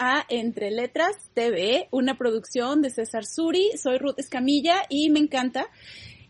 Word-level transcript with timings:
A 0.00 0.24
Entre 0.28 0.72
Letras 0.72 1.14
TV, 1.34 1.86
una 1.92 2.18
producción 2.18 2.82
de 2.82 2.90
César 2.90 3.24
Suri. 3.24 3.70
Soy 3.80 3.98
Ruth 3.98 4.18
Escamilla 4.18 4.82
y 4.88 5.08
me 5.08 5.20
encanta 5.20 5.68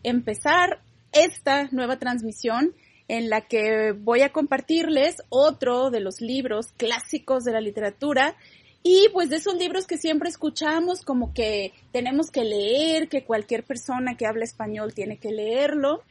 empezar 0.03 0.81
esta 1.11 1.67
nueva 1.71 1.97
transmisión 1.97 2.75
en 3.07 3.31
la 3.31 3.41
que 3.41 3.93
voy 3.93 4.21
a 4.21 4.31
compartirles 4.31 5.23
otro 5.29 5.89
de 5.89 5.99
los 5.99 6.21
libros 6.21 6.67
clásicos 6.77 7.43
de 7.43 7.53
la 7.53 7.59
literatura 7.59 8.35
y 8.83 9.07
pues 9.13 9.31
de 9.31 9.37
esos 9.37 9.55
libros 9.55 9.87
que 9.87 9.97
siempre 9.97 10.29
escuchamos 10.29 11.01
como 11.03 11.33
que 11.33 11.73
tenemos 11.91 12.29
que 12.29 12.43
leer, 12.43 13.09
que 13.09 13.23
cualquier 13.23 13.63
persona 13.63 14.15
que 14.15 14.27
habla 14.27 14.43
español 14.43 14.93
tiene 14.93 15.17
que 15.17 15.31
leerlo. 15.31 16.03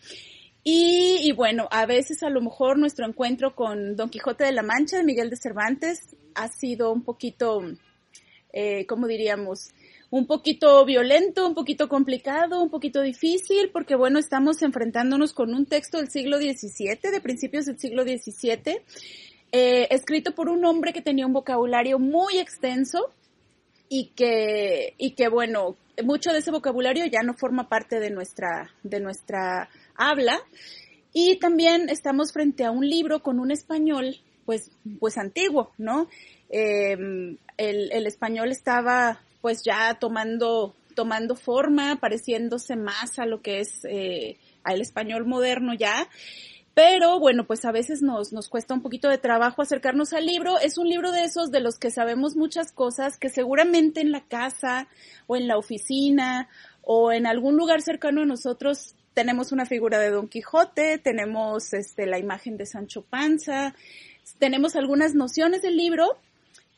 Y, 0.65 1.33
bueno, 1.33 1.67
a 1.71 1.87
veces 1.87 2.23
a 2.23 2.29
lo 2.29 2.43
mejor 2.43 2.79
nuestro 2.79 3.07
encuentro 3.07 3.55
con 3.55 3.97
Don 3.97 4.11
Quijote 4.11 4.45
de 4.45 4.53
la 4.53 4.63
Mancha 4.63 4.99
de 4.99 5.05
Miguel 5.05 5.31
de 5.31 5.37
Cervantes 5.37 6.15
ha 6.39 6.49
sido 6.49 6.93
un 6.93 7.03
poquito, 7.03 7.63
eh, 8.53 8.87
¿cómo 8.87 9.09
diríamos? 9.09 9.71
Un 10.11 10.27
poquito 10.27 10.85
violento, 10.85 11.47
un 11.47 11.55
poquito 11.55 11.89
complicado, 11.89 12.63
un 12.63 12.71
poquito 12.71 13.03
difícil, 13.03 13.71
porque 13.73 13.97
bueno, 13.97 14.19
estamos 14.19 14.63
enfrentándonos 14.63 15.33
con 15.33 15.53
un 15.53 15.67
texto 15.67 15.99
del 15.99 16.11
siglo 16.11 16.39
XVII, 16.39 17.11
de 17.11 17.21
principios 17.21 17.67
del 17.67 17.79
siglo 17.79 18.05
XVII, 18.05 18.81
eh, 19.51 19.89
escrito 19.91 20.35
por 20.35 20.49
un 20.49 20.65
hombre 20.65 20.93
que 20.93 21.03
tenía 21.03 21.27
un 21.27 21.33
vocabulario 21.33 21.99
muy 21.99 22.39
extenso 22.39 23.11
y 23.89 24.13
que, 24.15 24.95
y 24.97 25.13
que 25.13 25.29
bueno, 25.29 25.77
mucho 26.05 26.33
de 26.33 26.39
ese 26.39 26.53
vocabulario 26.53 27.05
ya 27.07 27.23
no 27.23 27.35
forma 27.35 27.69
parte 27.69 27.99
de 27.99 28.11
nuestra, 28.11 28.71
de 28.85 29.01
nuestra 29.01 29.69
habla. 29.97 30.41
Y 31.13 31.39
también 31.39 31.89
estamos 31.89 32.33
frente 32.33 32.65
a 32.65 32.71
un 32.71 32.89
libro 32.89 33.23
con 33.23 33.41
un 33.41 33.51
español, 33.51 34.21
pues, 34.49 34.71
pues 34.99 35.19
antiguo, 35.19 35.73
¿no? 35.77 36.09
Em, 36.49 37.37
el, 37.59 38.07
español 38.07 38.51
estaba, 38.51 39.21
pues, 39.43 39.63
ya 39.63 39.99
tomando, 40.01 40.75
tomando 40.95 41.37
forma, 41.37 41.97
pareciéndose 42.01 42.75
más 42.75 43.19
a 43.19 43.27
lo 43.27 43.43
que 43.43 43.61
es 43.61 43.85
eh, 43.85 44.39
al 44.65 44.81
español 44.81 45.27
moderno 45.27 45.75
ya. 45.75 46.09
Pero 46.73 47.21
bueno, 47.21 47.47
pues 47.47 47.67
a 47.67 47.73
veces 47.73 48.01
nos, 48.01 48.33
nos 48.33 48.49
cuesta 48.49 48.73
un 48.73 48.81
poquito 48.81 49.11
de 49.11 49.19
trabajo 49.19 49.61
acercarnos 49.61 50.15
al 50.15 50.25
libro. 50.25 50.59
Es 50.59 50.79
un 50.79 50.89
libro 50.89 51.13
de 51.13 51.25
esos 51.25 51.51
de 51.51 51.61
los 51.61 51.79
que 51.79 51.91
sabemos 51.91 52.35
muchas 52.35 52.73
cosas 52.73 53.19
que 53.19 53.29
seguramente 53.29 54.01
en 54.01 54.13
la 54.13 54.25
casa 54.29 54.89
o 55.27 55.37
en 55.37 55.47
la 55.47 55.59
oficina 55.59 56.49
o 56.81 57.13
en 57.13 57.27
algún 57.27 57.59
lugar 57.59 57.83
cercano 57.83 58.23
a 58.23 58.25
nosotros 58.25 58.95
tenemos 59.19 59.51
una 59.51 59.67
figura 59.67 59.99
de 59.99 60.11
Don 60.11 60.29
Quijote, 60.29 60.99
tenemos 60.99 61.75
este, 61.75 62.07
la 62.07 62.21
imagen 62.21 62.57
de 62.57 62.67
Sancho 62.67 63.03
Panza, 63.03 63.75
tenemos 64.39 64.77
algunas 64.77 65.15
nociones 65.15 65.63
del 65.63 65.77
libro 65.77 66.19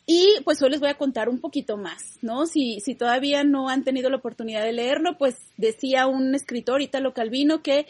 y 0.06 0.28
pues 0.44 0.60
hoy 0.62 0.70
les 0.70 0.80
voy 0.80 0.88
a 0.88 0.98
contar 0.98 1.28
un 1.28 1.40
poquito 1.40 1.76
más, 1.76 2.18
¿no? 2.20 2.46
Si, 2.46 2.80
si 2.80 2.94
todavía 2.94 3.44
no 3.44 3.68
han 3.68 3.84
tenido 3.84 4.10
la 4.10 4.16
oportunidad 4.16 4.64
de 4.64 4.72
leerlo, 4.72 5.16
pues 5.18 5.36
decía 5.56 6.06
un 6.06 6.34
escritor, 6.34 6.82
Italo 6.82 7.14
Calvino, 7.14 7.62
que 7.62 7.86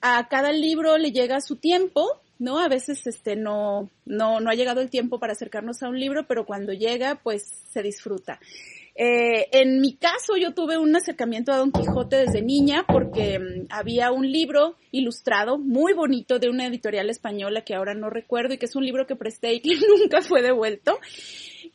a 0.00 0.28
cada 0.28 0.52
libro 0.52 0.96
le 0.96 1.12
llega 1.12 1.40
su 1.40 1.56
tiempo, 1.56 2.20
¿no? 2.38 2.58
A 2.58 2.68
veces 2.68 3.06
este 3.06 3.36
no, 3.36 3.90
no, 4.06 4.40
no 4.40 4.50
ha 4.50 4.54
llegado 4.54 4.80
el 4.80 4.90
tiempo 4.90 5.18
para 5.18 5.32
acercarnos 5.32 5.82
a 5.82 5.88
un 5.88 5.98
libro, 5.98 6.26
pero 6.26 6.46
cuando 6.46 6.72
llega, 6.72 7.16
pues 7.16 7.44
se 7.70 7.82
disfruta. 7.82 8.40
Eh, 9.00 9.46
en 9.52 9.80
mi 9.80 9.94
caso, 9.94 10.36
yo 10.36 10.54
tuve 10.54 10.76
un 10.76 10.94
acercamiento 10.96 11.52
a 11.52 11.58
Don 11.58 11.70
Quijote 11.70 12.16
desde 12.16 12.42
niña 12.42 12.84
porque 12.84 13.38
mm, 13.38 13.66
había 13.70 14.10
un 14.10 14.28
libro 14.28 14.74
ilustrado 14.90 15.56
muy 15.56 15.92
bonito 15.92 16.40
de 16.40 16.48
una 16.48 16.66
editorial 16.66 17.08
española 17.08 17.60
que 17.60 17.76
ahora 17.76 17.94
no 17.94 18.10
recuerdo 18.10 18.54
y 18.54 18.58
que 18.58 18.66
es 18.66 18.74
un 18.74 18.84
libro 18.84 19.06
que 19.06 19.14
presté 19.14 19.54
y 19.54 19.60
que 19.60 19.76
nunca 20.02 20.20
fue 20.20 20.42
devuelto. 20.42 20.98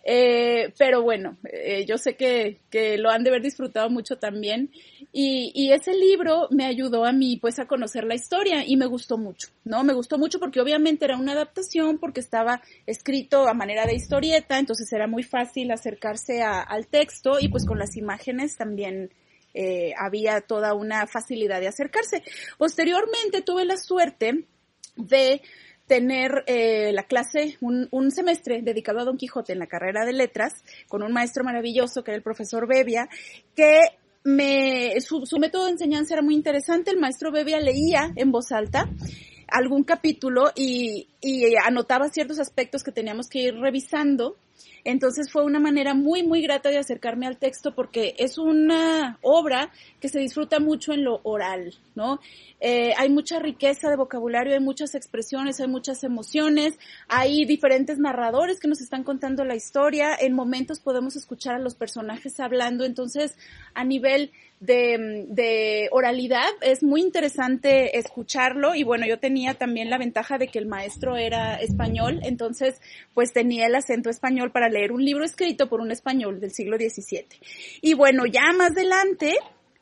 Eh, 0.03 0.73
pero 0.77 1.01
bueno, 1.01 1.37
eh, 1.49 1.85
yo 1.85 1.97
sé 1.97 2.17
que, 2.17 2.59
que, 2.69 2.97
lo 2.97 3.09
han 3.09 3.23
de 3.23 3.29
haber 3.29 3.41
disfrutado 3.41 3.89
mucho 3.89 4.17
también. 4.17 4.69
Y, 5.15 5.51
y, 5.53 5.71
ese 5.71 5.93
libro 5.93 6.47
me 6.49 6.65
ayudó 6.65 7.05
a 7.05 7.11
mí 7.11 7.37
pues 7.37 7.59
a 7.59 7.67
conocer 7.67 8.03
la 8.03 8.15
historia 8.15 8.65
y 8.65 8.77
me 8.77 8.87
gustó 8.87 9.19
mucho, 9.19 9.49
¿no? 9.63 9.83
Me 9.83 9.93
gustó 9.93 10.17
mucho 10.17 10.39
porque 10.39 10.59
obviamente 10.59 11.05
era 11.05 11.17
una 11.17 11.33
adaptación 11.33 11.99
porque 11.99 12.19
estaba 12.19 12.63
escrito 12.87 13.47
a 13.47 13.53
manera 13.53 13.85
de 13.85 13.93
historieta, 13.93 14.57
entonces 14.57 14.91
era 14.91 15.05
muy 15.05 15.21
fácil 15.21 15.69
acercarse 15.69 16.41
a, 16.41 16.61
al 16.61 16.87
texto 16.87 17.37
y 17.39 17.47
pues 17.47 17.63
con 17.63 17.77
las 17.77 17.95
imágenes 17.95 18.57
también 18.57 19.11
eh, 19.53 19.93
había 19.99 20.41
toda 20.41 20.73
una 20.73 21.05
facilidad 21.05 21.59
de 21.59 21.67
acercarse. 21.67 22.23
Posteriormente 22.57 23.43
tuve 23.43 23.65
la 23.65 23.77
suerte 23.77 24.45
de 24.95 25.41
tener 25.85 26.43
eh, 26.47 26.91
la 26.91 27.03
clase, 27.03 27.57
un, 27.61 27.87
un, 27.91 28.09
semestre 28.09 28.61
dedicado 28.61 28.99
a 28.99 29.03
Don 29.03 29.17
Quijote 29.17 29.53
en 29.53 29.59
la 29.59 29.67
carrera 29.67 30.05
de 30.05 30.13
letras, 30.13 30.53
con 30.87 31.03
un 31.03 31.11
maestro 31.11 31.43
maravilloso 31.43 32.03
que 32.03 32.11
era 32.11 32.17
el 32.17 32.23
profesor 32.23 32.67
Bebia, 32.67 33.09
que 33.55 33.81
me, 34.23 34.99
su, 35.01 35.25
su 35.25 35.37
método 35.37 35.65
de 35.65 35.71
enseñanza 35.71 36.13
era 36.13 36.23
muy 36.23 36.35
interesante. 36.35 36.91
El 36.91 36.99
maestro 36.99 37.31
Bebia 37.31 37.59
leía 37.59 38.11
en 38.15 38.31
voz 38.31 38.51
alta 38.51 38.89
algún 39.47 39.83
capítulo 39.83 40.51
y, 40.55 41.07
y 41.21 41.55
anotaba 41.55 42.09
ciertos 42.09 42.39
aspectos 42.39 42.83
que 42.83 42.91
teníamos 42.91 43.27
que 43.29 43.39
ir 43.39 43.55
revisando 43.55 44.35
entonces 44.83 45.31
fue 45.31 45.43
una 45.43 45.59
manera 45.59 45.93
muy, 45.93 46.23
muy 46.23 46.41
grata 46.41 46.69
de 46.69 46.77
acercarme 46.77 47.25
al 47.25 47.37
texto 47.37 47.73
porque 47.73 48.15
es 48.17 48.37
una 48.37 49.17
obra 49.21 49.71
que 49.99 50.09
se 50.09 50.19
disfruta 50.19 50.59
mucho 50.59 50.93
en 50.93 51.03
lo 51.03 51.21
oral, 51.23 51.73
¿no? 51.95 52.19
Eh, 52.59 52.93
hay 52.97 53.09
mucha 53.09 53.39
riqueza 53.39 53.89
de 53.89 53.95
vocabulario, 53.95 54.53
hay 54.53 54.59
muchas 54.59 54.95
expresiones, 54.95 55.59
hay 55.59 55.67
muchas 55.67 56.03
emociones, 56.03 56.77
hay 57.07 57.45
diferentes 57.45 57.97
narradores 57.97 58.59
que 58.59 58.67
nos 58.67 58.81
están 58.81 59.03
contando 59.03 59.45
la 59.45 59.55
historia, 59.55 60.15
en 60.19 60.33
momentos 60.33 60.79
podemos 60.79 61.15
escuchar 61.15 61.55
a 61.55 61.59
los 61.59 61.75
personajes 61.75 62.39
hablando, 62.39 62.83
entonces 62.85 63.37
a 63.73 63.83
nivel 63.83 64.31
de, 64.65 65.25
de, 65.27 65.89
oralidad 65.91 66.49
es 66.61 66.83
muy 66.83 67.01
interesante 67.01 67.97
escucharlo. 67.97 68.75
Y 68.75 68.83
bueno, 68.83 69.05
yo 69.05 69.19
tenía 69.19 69.55
también 69.55 69.89
la 69.89 69.97
ventaja 69.97 70.37
de 70.37 70.47
que 70.47 70.59
el 70.59 70.67
maestro 70.67 71.17
era 71.17 71.55
español, 71.57 72.21
entonces 72.23 72.79
pues 73.13 73.33
tenía 73.33 73.67
el 73.67 73.75
acento 73.75 74.09
español 74.09 74.51
para 74.51 74.69
leer 74.69 74.91
un 74.91 75.03
libro 75.03 75.25
escrito 75.25 75.67
por 75.67 75.81
un 75.81 75.91
español 75.91 76.39
del 76.39 76.51
siglo 76.51 76.77
XVII. 76.77 77.27
Y 77.81 77.93
bueno, 77.93 78.25
ya 78.25 78.53
más 78.57 78.71
adelante 78.71 79.35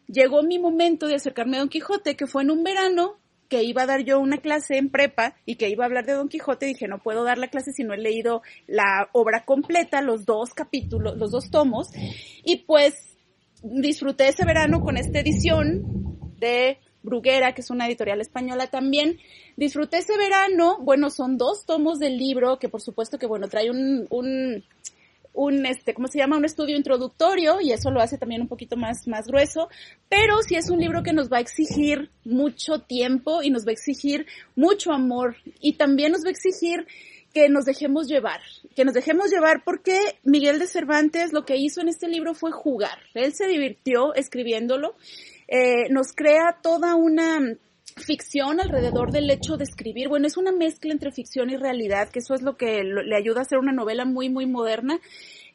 llegó 0.08 0.42
mi 0.42 0.58
momento 0.58 1.08
de 1.08 1.16
acercarme 1.16 1.58
a 1.58 1.59
Don 1.59 1.69
Quijote, 1.69 2.16
que 2.16 2.25
fue 2.25 2.42
en 2.42 2.52
un 2.52 2.63
verano 2.63 3.18
que 3.50 3.63
iba 3.63 3.84
a 3.84 3.86
dar 3.86 4.03
yo 4.03 4.19
una 4.19 4.38
clase 4.38 4.78
en 4.78 4.90
prepa 4.90 5.36
y 5.46 5.56
que 5.56 5.69
iba 5.69 5.84
a 5.84 5.88
hablar 5.88 6.06
de 6.06 6.13
Don 6.13 6.30
Quijote, 6.30 6.66
dije, 6.66 6.88
no 6.88 7.00
puedo 7.00 7.24
dar 7.24 7.38
la 7.38 7.50
clase 7.50 7.72
si 7.74 7.84
no 7.84 7.94
he 7.94 7.98
leído 7.98 8.42
la 8.66 9.09
obra 9.12 9.44
completa, 9.44 10.02
los 10.02 10.25
dos 10.25 10.53
capítulos, 10.53 11.18
los 11.18 11.31
dos 11.31 11.52
tomos, 11.52 11.90
y 12.46 12.63
pues 12.66 13.11
disfruté 13.62 14.28
ese 14.28 14.46
verano 14.46 14.82
con 14.82 14.98
esta 14.98 15.20
edición 15.20 15.84
de 16.40 16.78
Bruguera, 17.04 17.54
que 17.54 17.62
es 17.62 17.70
una 17.70 17.88
editorial 17.88 18.22
española 18.22 18.68
también. 18.68 19.18
Disfruté 19.58 19.98
ese 19.98 20.18
verano, 20.18 20.78
bueno, 20.82 21.10
son 21.10 21.38
dos 21.38 21.66
tomos 21.66 22.00
del 22.00 22.18
libro, 22.18 22.60
que 22.60 22.70
por 22.70 22.82
supuesto 22.82 23.18
que, 23.18 23.26
bueno, 23.26 23.48
trae 23.48 23.70
un, 23.70 24.08
un, 24.10 24.64
un, 25.34 25.66
este, 25.66 25.94
¿cómo 25.94 26.08
se 26.08 26.20
llama? 26.20 26.38
Un 26.38 26.46
estudio 26.46 26.76
introductorio 26.76 27.62
y 27.62 27.72
eso 27.72 27.92
lo 27.92 28.02
hace 28.02 28.18
también 28.18 28.42
un 28.42 28.48
poquito 28.48 28.76
más, 28.76 29.08
más 29.08 29.28
grueso, 29.28 29.70
pero 30.10 30.42
sí 30.42 30.56
es 30.56 30.69
un 30.69 30.80
libro 30.80 31.04
que 31.04 31.14
nos 31.14 31.31
va 31.31 31.38
a 31.38 31.42
exigir 31.42 32.10
mucho 32.24 32.80
tiempo 32.80 33.42
y 33.42 33.50
nos 33.50 33.66
va 33.66 33.69
a 33.69 33.74
exigir 33.74 34.28
mucho 34.56 34.92
amor 34.92 35.38
y 35.60 35.74
también 35.74 36.12
nos 36.12 36.24
va 36.24 36.28
a 36.28 36.31
exigir 36.31 36.86
que 37.33 37.50
nos 37.50 37.66
dejemos 37.66 38.07
llevar, 38.07 38.42
que 38.75 38.86
nos 38.86 38.94
dejemos 38.94 39.31
llevar 39.31 39.63
porque 39.63 39.98
Miguel 40.24 40.60
de 40.60 40.68
Cervantes 40.68 41.33
lo 41.33 41.45
que 41.45 41.57
hizo 41.57 41.81
en 41.81 41.88
este 41.88 42.07
libro 42.07 42.33
fue 42.33 42.51
jugar. 42.51 43.00
Él 43.13 43.33
se 43.33 43.48
divirtió 43.48 44.13
escribiéndolo 44.13 44.95
eh, 45.54 45.89
nos 45.89 46.13
crea 46.13 46.60
toda 46.63 46.95
una 46.95 47.57
ficción 47.98 48.62
alrededor 48.62 49.12
del 49.12 49.30
hecho 49.30 49.57
de 49.57 49.66
escribir. 49.66 50.07
Bueno, 50.07 50.25
es 50.25 50.38
una 50.38 50.54
mezcla 50.54 50.94
entre 50.94 51.12
ficción 51.12 51.50
y 51.50 51.57
realidad, 51.57 52.07
que 52.07 52.19
eso 52.19 52.33
es 52.33 52.42
lo 52.42 52.56
que 52.56 52.83
le 52.83 53.16
ayuda 53.18 53.39
a 53.39 53.42
hacer 53.42 53.57
una 53.57 53.74
novela 53.74 54.06
muy, 54.06 54.30
muy 54.30 54.45
moderna. 54.45 55.01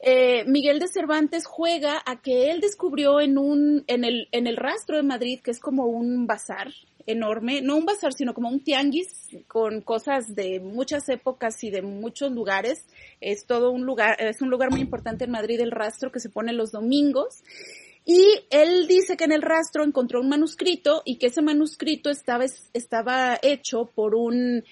Eh, 0.00 0.44
Miguel 0.46 0.80
de 0.80 0.88
Cervantes 0.88 1.46
juega 1.46 2.02
a 2.04 2.20
que 2.20 2.50
él 2.50 2.60
descubrió 2.60 3.20
en 3.20 3.38
un, 3.38 3.84
en 3.86 4.04
el, 4.04 4.28
en 4.32 4.46
el 4.46 4.58
rastro 4.58 4.98
de 4.98 5.02
Madrid, 5.02 5.40
que 5.42 5.50
es 5.50 5.60
como 5.60 5.86
un 5.86 6.26
bazar 6.26 6.68
enorme, 7.06 7.62
no 7.62 7.76
un 7.76 7.84
bazar, 7.84 8.12
sino 8.12 8.34
como 8.34 8.48
un 8.48 8.60
tianguis 8.60 9.28
con 9.46 9.80
cosas 9.80 10.34
de 10.34 10.60
muchas 10.60 11.08
épocas 11.08 11.62
y 11.64 11.70
de 11.70 11.82
muchos 11.82 12.32
lugares. 12.32 12.84
Es 13.20 13.46
todo 13.46 13.70
un 13.70 13.84
lugar, 13.84 14.16
es 14.20 14.42
un 14.42 14.50
lugar 14.50 14.70
muy 14.70 14.80
importante 14.80 15.24
en 15.24 15.30
Madrid, 15.30 15.60
el 15.60 15.70
rastro 15.70 16.10
que 16.10 16.20
se 16.20 16.30
pone 16.30 16.52
los 16.52 16.72
domingos. 16.72 17.42
Y 18.04 18.22
él 18.50 18.86
dice 18.86 19.16
que 19.16 19.24
en 19.24 19.32
el 19.32 19.42
rastro 19.42 19.84
encontró 19.84 20.20
un 20.20 20.28
manuscrito 20.28 21.02
y 21.04 21.16
que 21.18 21.26
ese 21.26 21.42
manuscrito 21.42 22.08
estaba, 22.10 22.44
estaba 22.72 23.38
hecho 23.42 23.90
por 23.94 24.14
un, 24.14 24.62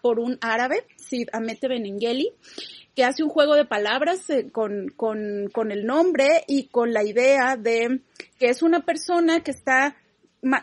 por 0.00 0.18
un 0.18 0.38
árabe, 0.40 0.86
Amete 1.32 1.68
Benengeli, 1.68 2.32
que 2.94 3.04
hace 3.04 3.22
un 3.22 3.28
juego 3.28 3.54
de 3.54 3.64
palabras 3.64 4.28
eh, 4.30 4.50
con, 4.50 4.88
con, 4.88 5.50
con 5.52 5.70
el 5.70 5.84
nombre 5.84 6.44
y 6.46 6.68
con 6.68 6.92
la 6.92 7.04
idea 7.04 7.56
de 7.56 8.00
que 8.38 8.48
es 8.48 8.62
una 8.62 8.80
persona 8.84 9.40
que 9.42 9.50
está 9.50 9.96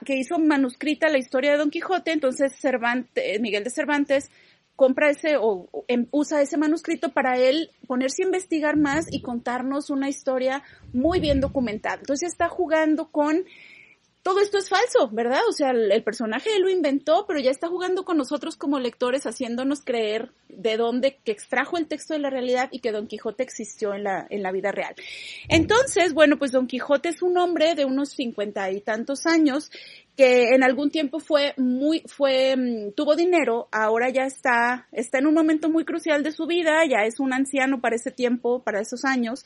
que 0.06 0.16
hizo 0.16 0.39
manuscrita 0.39 1.10
la 1.10 1.18
historia 1.18 1.51
de 1.51 1.57
Don 1.57 1.69
Quijote, 1.69 2.12
entonces 2.12 2.54
Cervantes, 2.60 3.39
Miguel 3.42 3.63
de 3.63 3.69
Cervantes 3.69 4.30
compra 4.75 5.10
ese 5.10 5.38
o, 5.38 5.69
em, 5.88 6.07
usa 6.12 6.42
ese 6.42 6.57
manuscrito 6.57 7.10
para 7.13 7.38
él 7.38 7.69
ponerse 7.88 8.24
a 8.24 8.25
investigar 8.25 8.77
más 8.77 9.06
y 9.12 9.22
contarnos 9.22 9.89
una 9.89 10.10
historia 10.10 10.63
muy 10.94 11.19
bien 11.19 11.39
documentada. 11.39 11.98
Entonces 12.00 12.30
está 12.30 12.50
jugando 12.50 13.10
con 13.10 13.45
todo 14.25 14.39
esto 14.39 14.57
es 14.57 14.69
falso, 14.69 15.07
¿verdad? 15.12 15.42
O 15.48 15.51
sea, 15.51 15.69
el, 15.69 16.01
personaje 16.01 16.50
lo 16.60 16.68
inventó, 16.68 17.27
pero 17.27 17.39
ya 17.39 17.51
está 17.51 17.68
jugando 17.68 18.06
con 18.06 18.18
nosotros 18.18 18.56
como 18.56 18.80
lectores, 18.80 19.27
haciéndonos 19.27 19.81
creer 19.81 20.31
de 20.50 20.77
dónde, 20.77 21.19
que 21.24 21.31
extrajo 21.31 21.77
el 21.77 21.86
texto 21.86 22.16
de 22.16 22.22
la 22.22 22.31
realidad 22.31 22.69
y 22.72 22.80
que 22.80 22.92
Don 22.92 23.06
Quijote 23.06 23.44
existió 23.44 23.94
en 23.94 24.04
la, 24.04 24.25
en 24.31 24.42
la 24.42 24.51
vida 24.51 24.72
real. 24.72 24.95
Entonces, 25.48 26.16
bueno, 26.16 26.39
pues 26.39 26.51
Don 26.51 26.66
Quijote 26.66 27.10
es 27.10 27.22
un 27.22 27.38
hombre 27.38 27.75
de 27.75 27.86
unos 27.86 28.13
cincuenta 28.13 28.72
y 28.72 28.81
tantos 28.81 29.27
años 29.27 29.69
que 30.15 30.56
en 30.56 30.63
algún 30.63 30.91
tiempo 30.91 31.19
fue 31.19 31.53
muy, 31.57 32.01
fue, 32.07 32.56
mm, 32.56 32.91
tuvo 32.94 33.15
dinero, 33.15 33.67
ahora 33.71 34.09
ya 34.09 34.25
está, 34.25 34.88
está 34.91 35.19
en 35.19 35.27
un 35.27 35.33
momento 35.33 35.69
muy 35.69 35.83
crucial 35.83 36.23
de 36.23 36.31
su 36.31 36.45
vida, 36.47 36.85
ya 36.85 37.06
es 37.06 37.19
un 37.19 37.33
anciano 37.33 37.81
para 37.81 37.95
ese 37.95 38.12
tiempo, 38.12 38.63
para 38.63 38.79
esos 38.79 39.03
años, 39.03 39.44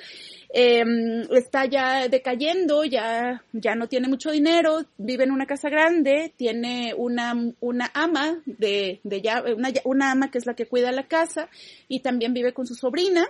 eh, 0.54 0.84
está 1.32 1.66
ya 1.66 2.08
decayendo, 2.08 2.84
ya, 2.86 3.44
ya 3.52 3.76
no 3.76 3.88
tiene 3.88 4.08
mucho 4.08 4.32
dinero, 4.32 4.86
vive 4.98 5.24
en 5.24 5.32
una 5.32 5.48
casa 5.48 5.70
grande, 5.70 6.34
tiene 6.38 6.94
una, 6.96 7.36
una 7.60 7.92
ama 7.94 8.42
de, 8.46 9.00
de 9.04 9.22
ya, 9.22 9.44
una, 9.44 9.70
una 9.86 10.12
ama 10.12 10.30
que 10.30 10.38
es 10.38 10.46
la 10.46 10.54
que 10.54 10.68
cuida 10.68 10.92
la 10.92 11.08
casa 11.08 11.50
y 11.88 12.02
también 12.02 12.34
vive 12.34 12.54
con 12.54 12.68
su 12.68 12.76
sobrina. 12.76 13.28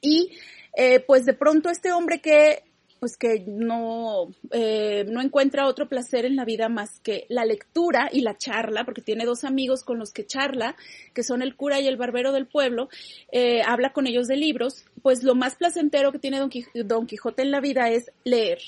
Y 0.00 0.30
eh, 0.78 1.00
pues 1.00 1.24
de 1.24 1.32
pronto 1.32 1.70
este 1.70 1.90
hombre 1.90 2.20
que 2.20 2.62
pues 3.00 3.16
que 3.16 3.44
no, 3.46 4.28
eh, 4.50 5.04
no 5.08 5.20
encuentra 5.20 5.66
otro 5.66 5.88
placer 5.88 6.24
en 6.24 6.36
la 6.36 6.44
vida 6.44 6.68
más 6.68 7.00
que 7.00 7.26
la 7.28 7.44
lectura 7.44 8.08
y 8.12 8.20
la 8.20 8.36
charla, 8.36 8.84
porque 8.84 9.02
tiene 9.02 9.24
dos 9.24 9.44
amigos 9.44 9.84
con 9.84 9.98
los 9.98 10.12
que 10.12 10.26
charla, 10.26 10.76
que 11.14 11.22
son 11.22 11.42
el 11.42 11.56
cura 11.56 11.80
y 11.80 11.86
el 11.86 11.96
barbero 11.96 12.32
del 12.32 12.46
pueblo, 12.46 12.88
eh, 13.32 13.62
habla 13.62 13.92
con 13.92 14.06
ellos 14.06 14.28
de 14.28 14.36
libros, 14.36 14.84
pues 15.02 15.22
lo 15.22 15.34
más 15.34 15.56
placentero 15.56 16.12
que 16.12 16.18
tiene 16.18 16.38
Don, 16.38 16.50
Don 16.84 17.06
Quijote 17.06 17.42
en 17.42 17.50
la 17.50 17.60
vida 17.60 17.90
es 17.90 18.10
leer. 18.24 18.58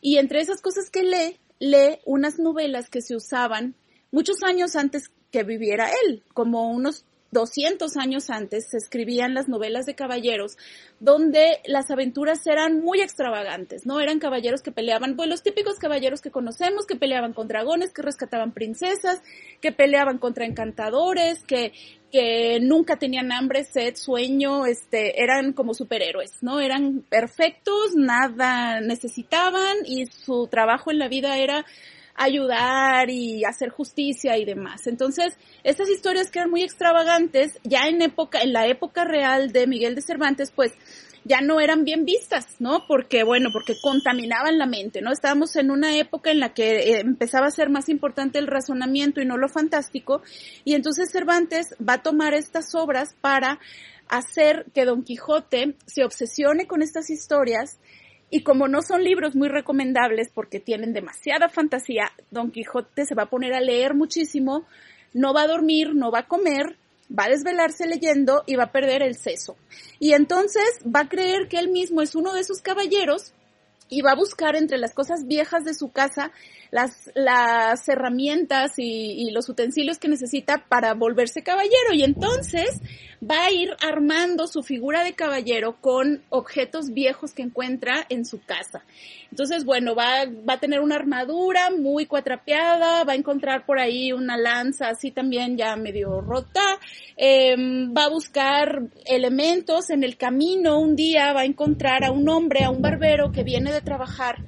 Y 0.00 0.18
entre 0.18 0.40
esas 0.40 0.60
cosas 0.60 0.90
que 0.90 1.02
lee, 1.02 1.38
lee 1.58 1.98
unas 2.04 2.38
novelas 2.38 2.90
que 2.90 3.02
se 3.02 3.16
usaban 3.16 3.74
muchos 4.10 4.42
años 4.42 4.76
antes 4.76 5.10
que 5.30 5.42
viviera 5.42 5.90
él, 6.06 6.22
como 6.32 6.70
unos 6.70 7.04
200 7.30 7.96
años 7.96 8.30
antes 8.30 8.68
se 8.70 8.78
escribían 8.78 9.34
las 9.34 9.48
novelas 9.48 9.84
de 9.84 9.94
caballeros 9.94 10.56
donde 10.98 11.60
las 11.66 11.90
aventuras 11.90 12.46
eran 12.46 12.80
muy 12.80 13.00
extravagantes, 13.00 13.84
¿no? 13.84 14.00
Eran 14.00 14.18
caballeros 14.18 14.62
que 14.62 14.72
peleaban, 14.72 15.14
pues 15.14 15.28
los 15.28 15.42
típicos 15.42 15.78
caballeros 15.78 16.20
que 16.20 16.30
conocemos, 16.30 16.86
que 16.86 16.96
peleaban 16.96 17.34
con 17.34 17.46
dragones, 17.46 17.92
que 17.92 18.02
rescataban 18.02 18.52
princesas, 18.52 19.20
que 19.60 19.72
peleaban 19.72 20.18
contra 20.18 20.46
encantadores, 20.46 21.44
que, 21.44 21.72
que 22.10 22.58
nunca 22.60 22.96
tenían 22.96 23.30
hambre, 23.30 23.64
sed, 23.64 23.94
sueño, 23.96 24.64
este, 24.66 25.22
eran 25.22 25.52
como 25.52 25.74
superhéroes, 25.74 26.42
¿no? 26.42 26.60
Eran 26.60 27.04
perfectos, 27.08 27.94
nada 27.94 28.80
necesitaban 28.80 29.76
y 29.84 30.06
su 30.06 30.48
trabajo 30.48 30.90
en 30.90 30.98
la 30.98 31.08
vida 31.08 31.36
era 31.38 31.66
ayudar 32.18 33.08
y 33.10 33.44
hacer 33.44 33.70
justicia 33.70 34.36
y 34.36 34.44
demás. 34.44 34.86
Entonces, 34.86 35.38
estas 35.62 35.88
historias 35.88 36.30
que 36.30 36.40
eran 36.40 36.50
muy 36.50 36.62
extravagantes, 36.62 37.58
ya 37.62 37.86
en 37.88 38.02
época, 38.02 38.40
en 38.42 38.52
la 38.52 38.66
época 38.66 39.04
real 39.04 39.52
de 39.52 39.66
Miguel 39.66 39.94
de 39.94 40.02
Cervantes, 40.02 40.52
pues 40.54 40.72
ya 41.24 41.40
no 41.40 41.60
eran 41.60 41.84
bien 41.84 42.04
vistas, 42.04 42.46
¿no? 42.58 42.86
Porque, 42.86 43.22
bueno, 43.22 43.50
porque 43.52 43.74
contaminaban 43.80 44.58
la 44.58 44.66
mente, 44.66 45.00
¿no? 45.02 45.12
Estábamos 45.12 45.54
en 45.56 45.70
una 45.70 45.96
época 45.96 46.30
en 46.30 46.40
la 46.40 46.54
que 46.54 46.78
eh, 46.78 47.00
empezaba 47.00 47.46
a 47.46 47.50
ser 47.50 47.70
más 47.70 47.88
importante 47.88 48.38
el 48.38 48.46
razonamiento 48.46 49.20
y 49.20 49.26
no 49.26 49.36
lo 49.36 49.48
fantástico, 49.48 50.22
y 50.64 50.74
entonces 50.74 51.10
Cervantes 51.12 51.74
va 51.86 51.94
a 51.94 52.02
tomar 52.02 52.34
estas 52.34 52.74
obras 52.74 53.14
para 53.20 53.58
hacer 54.08 54.66
que 54.74 54.86
Don 54.86 55.02
Quijote 55.02 55.76
se 55.86 56.04
obsesione 56.04 56.66
con 56.66 56.82
estas 56.82 57.10
historias 57.10 57.78
y 58.30 58.42
como 58.42 58.68
no 58.68 58.82
son 58.82 59.02
libros 59.02 59.34
muy 59.34 59.48
recomendables 59.48 60.30
porque 60.32 60.60
tienen 60.60 60.92
demasiada 60.92 61.48
fantasía, 61.48 62.12
Don 62.30 62.50
Quijote 62.50 63.06
se 63.06 63.14
va 63.14 63.24
a 63.24 63.30
poner 63.30 63.54
a 63.54 63.60
leer 63.60 63.94
muchísimo, 63.94 64.66
no 65.14 65.32
va 65.32 65.42
a 65.42 65.48
dormir, 65.48 65.94
no 65.94 66.10
va 66.10 66.20
a 66.20 66.26
comer, 66.28 66.76
va 67.16 67.24
a 67.24 67.30
desvelarse 67.30 67.86
leyendo 67.86 68.44
y 68.46 68.56
va 68.56 68.64
a 68.64 68.72
perder 68.72 69.02
el 69.02 69.16
seso. 69.16 69.56
Y 69.98 70.12
entonces 70.12 70.80
va 70.84 71.00
a 71.00 71.08
creer 71.08 71.48
que 71.48 71.58
él 71.58 71.68
mismo 71.68 72.02
es 72.02 72.14
uno 72.14 72.34
de 72.34 72.40
esos 72.40 72.60
caballeros 72.60 73.32
y 73.88 74.02
va 74.02 74.12
a 74.12 74.16
buscar 74.16 74.56
entre 74.56 74.76
las 74.76 74.92
cosas 74.92 75.26
viejas 75.26 75.64
de 75.64 75.72
su 75.72 75.90
casa 75.90 76.30
las, 76.70 77.10
las 77.14 77.88
herramientas 77.88 78.72
y, 78.76 79.12
y, 79.26 79.30
los 79.30 79.48
utensilios 79.48 79.98
que 79.98 80.08
necesita 80.08 80.64
para 80.68 80.92
volverse 80.92 81.42
caballero. 81.42 81.94
Y 81.94 82.02
entonces 82.02 82.80
va 83.22 83.46
a 83.46 83.50
ir 83.50 83.70
armando 83.80 84.46
su 84.46 84.62
figura 84.62 85.04
de 85.04 85.14
caballero 85.14 85.80
con 85.80 86.22
objetos 86.28 86.92
viejos 86.92 87.32
que 87.32 87.42
encuentra 87.42 88.06
en 88.08 88.24
su 88.24 88.40
casa. 88.40 88.84
Entonces, 89.30 89.64
bueno, 89.64 89.94
va, 89.94 90.24
va 90.48 90.54
a 90.54 90.60
tener 90.60 90.80
una 90.80 90.94
armadura 90.94 91.70
muy 91.70 92.06
cuatrapeada, 92.06 93.04
va 93.04 93.12
a 93.12 93.16
encontrar 93.16 93.66
por 93.66 93.78
ahí 93.78 94.12
una 94.12 94.36
lanza 94.36 94.88
así 94.88 95.10
también 95.10 95.56
ya 95.56 95.76
medio 95.76 96.20
rota, 96.20 96.78
eh, 97.16 97.54
va 97.56 98.04
a 98.04 98.08
buscar 98.08 98.82
elementos 99.04 99.90
en 99.90 100.04
el 100.04 100.16
camino, 100.16 100.80
un 100.80 100.96
día 100.96 101.32
va 101.32 101.40
a 101.42 101.46
encontrar 101.46 102.04
a 102.04 102.10
un 102.10 102.28
hombre, 102.28 102.64
a 102.64 102.70
un 102.70 102.80
barbero 102.80 103.32
que 103.32 103.42
viene 103.42 103.72
de 103.72 103.80
trabajar 103.80 104.38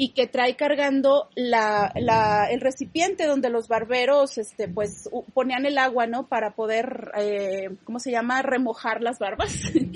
y 0.00 0.10
que 0.10 0.28
trae 0.28 0.54
cargando 0.54 1.28
la, 1.34 1.92
la, 1.96 2.46
el 2.52 2.60
recipiente 2.60 3.26
donde 3.26 3.50
los 3.50 3.66
barberos, 3.66 4.38
este, 4.38 4.68
pues, 4.68 5.10
ponían 5.34 5.66
el 5.66 5.76
agua, 5.76 6.06
¿no? 6.06 6.28
Para 6.28 6.54
poder, 6.54 7.10
eh, 7.18 7.70
¿cómo 7.82 7.98
se 7.98 8.12
llama? 8.12 8.40
Remojar 8.42 9.02
las 9.02 9.18
barbas. 9.18 9.52